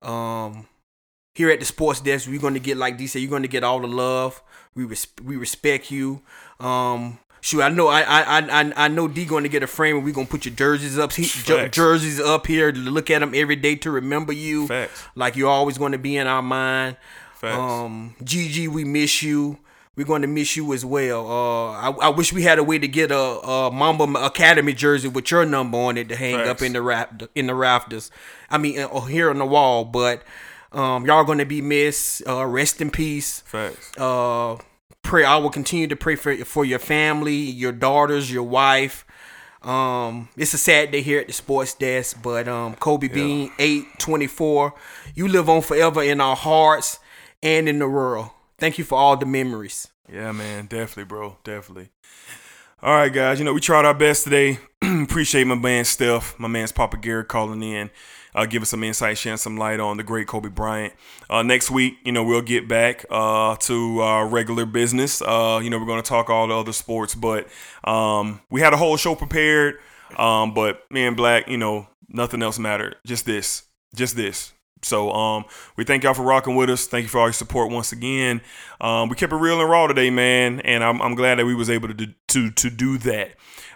[0.00, 0.66] um,
[1.34, 3.48] here at the sports desk, we're going to get like D said, you're going to
[3.48, 4.42] get all the love.
[4.74, 6.22] We res- we respect you.
[6.58, 9.96] Um, shoot, I know I I I I know D going to get a frame,
[9.96, 13.10] and we're going to put your jerseys up, he, jer- jerseys up here to look
[13.10, 14.66] at them every day to remember you.
[14.66, 15.04] Facts.
[15.14, 16.96] Like you're always going to be in our mind.
[17.34, 17.56] Facts.
[17.56, 19.58] Um, Gigi, we miss you.
[19.96, 21.26] We're going to miss you as well.
[21.26, 25.08] Uh, I, I wish we had a way to get a, a Mamba Academy jersey
[25.08, 28.10] with your number on it to hang up in the raft in the rafters.
[28.48, 29.84] I mean, uh, here on the wall.
[29.84, 30.22] But
[30.72, 32.22] um, y'all going to be missed.
[32.26, 33.40] Uh, rest in peace.
[33.40, 33.90] Facts.
[33.98, 34.56] Uh,
[35.10, 35.24] pray.
[35.24, 39.04] I will continue to pray for for your family, your daughters, your wife.
[39.60, 43.86] Um, it's a sad day here at the sports desk, but um, Kobe Bean, eight
[43.98, 44.72] twenty four,
[45.16, 47.00] you live on forever in our hearts
[47.42, 48.30] and in the world.
[48.56, 49.88] Thank you for all the memories.
[50.10, 51.88] Yeah, man, definitely, bro, definitely.
[52.80, 53.40] All right, guys.
[53.40, 54.60] You know we tried our best today.
[54.82, 57.90] Appreciate my man Steph, my man's Papa Garrett calling in,
[58.34, 60.94] uh, give us some insight, shedding some light on the great Kobe Bryant.
[61.28, 65.22] Uh, next week, you know we'll get back uh, to our regular business.
[65.22, 67.46] Uh, you know we're going to talk all the other sports, but
[67.84, 69.76] um, we had a whole show prepared.
[70.16, 72.96] Um, but me and Black, you know, nothing else mattered.
[73.04, 74.52] Just this, just this.
[74.82, 75.44] So um,
[75.76, 76.86] we thank y'all for rocking with us.
[76.86, 78.40] Thank you for all your support once again.
[78.80, 81.54] Um, we kept it real and raw today, man, and I'm, I'm glad that we
[81.54, 83.34] was able to do, to to do that.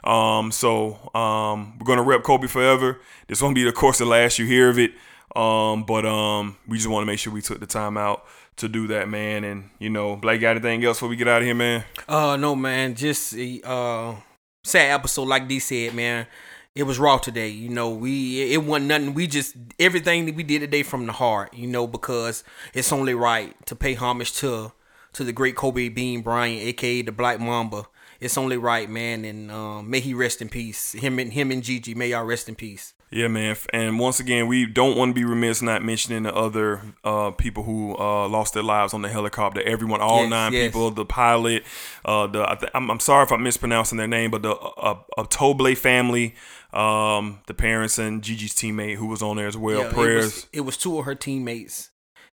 [0.09, 3.01] Um, so um, we're gonna rep Kobe forever.
[3.27, 4.93] This won't be, of course, the last you hear of it.
[5.37, 8.25] Um, but um, we just want to make sure we took the time out
[8.57, 9.45] to do that, man.
[9.45, 11.85] And you know, Blake, got anything else before we get out of here, man?
[12.09, 12.95] Uh, no, man.
[12.95, 14.15] Just uh,
[14.63, 16.27] sad episode, like D said, man.
[16.75, 17.51] It was raw today.
[17.51, 19.15] You know, we it wasn't nothing.
[19.15, 21.55] We just everything that we did today from the heart.
[21.55, 22.43] You know, because
[22.73, 24.73] it's only right to pay homage to
[25.13, 27.87] to the great Kobe Bean Bryant, aka the Black Mamba.
[28.19, 29.25] It's only right, man.
[29.25, 30.93] And um, may he rest in peace.
[30.93, 32.94] Him and him and Gigi, may y'all rest in peace.
[33.15, 33.57] Yeah, man.
[33.73, 37.63] And once again, we don't want to be remiss not mentioning the other uh, people
[37.63, 39.63] who uh, lost their lives on the helicopter.
[39.63, 40.67] Everyone, all Yes, nine yes.
[40.67, 41.63] people, the pilot,
[42.05, 44.99] uh, the I th- I'm, I'm sorry if I'm mispronouncing their name, but the uh,
[45.17, 46.35] uh, Toble family,
[46.73, 49.85] um, the parents and Gigi's teammate who was on there as well.
[49.85, 50.25] Yeah, Prayers.
[50.25, 51.91] It was, it was two of her teammates,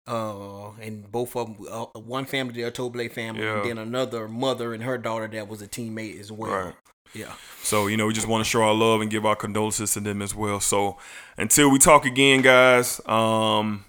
[0.06, 1.66] uh, and both of them.
[1.70, 3.60] Uh, one family, the Toble family, Yeah.
[3.60, 6.50] and then another mother and her daughter that was a teammate as well.
[6.50, 6.74] Right.
[7.14, 7.32] Yeah.
[7.62, 10.00] So, you know, we just want to show our love and give our condolences to
[10.00, 10.60] them as well.
[10.60, 10.98] So,
[11.36, 13.84] until we talk again, guys, um,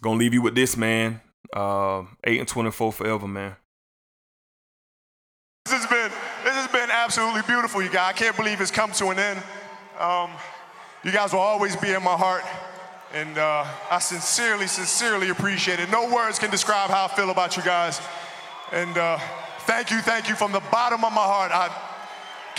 [0.00, 1.20] gonna leave you with this, man.
[1.52, 3.56] Uh, 8 and 24 forever, man.
[5.64, 6.10] This has been
[6.44, 8.14] this has been absolutely beautiful, you guys.
[8.14, 9.42] I can't believe it's come to an end.
[9.98, 10.30] Um,
[11.04, 12.44] you guys will always be in my heart,
[13.12, 15.90] and uh, I sincerely, sincerely appreciate it.
[15.90, 18.00] No words can describe how I feel about you guys.
[18.72, 19.18] And uh,
[19.60, 21.50] thank you, thank you from the bottom of my heart.
[21.52, 21.68] I,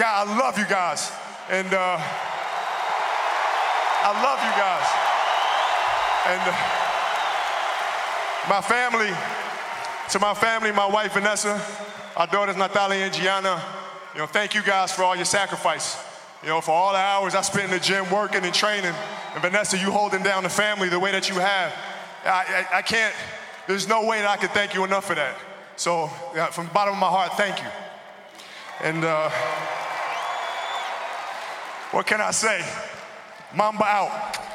[0.01, 1.11] God, I love you guys,
[1.47, 1.97] and uh,
[4.01, 4.89] I love you guys.
[6.25, 6.55] And uh,
[8.49, 9.13] my family,
[10.09, 11.61] to my family, my wife Vanessa,
[12.17, 13.61] our daughters Natalia and Gianna,
[14.15, 16.03] you know, thank you guys for all your sacrifice.
[16.41, 18.95] You know, for all the hours I spent in the gym working and training.
[19.35, 21.75] And Vanessa, you holding down the family the way that you have.
[22.25, 23.13] I, I, I can't,
[23.67, 25.37] there's no way that I can thank you enough for that.
[25.75, 27.69] So, yeah, from the bottom of my heart, thank you.
[28.83, 29.29] And uh,
[31.91, 32.65] what can I say?
[33.53, 34.50] Mamba out.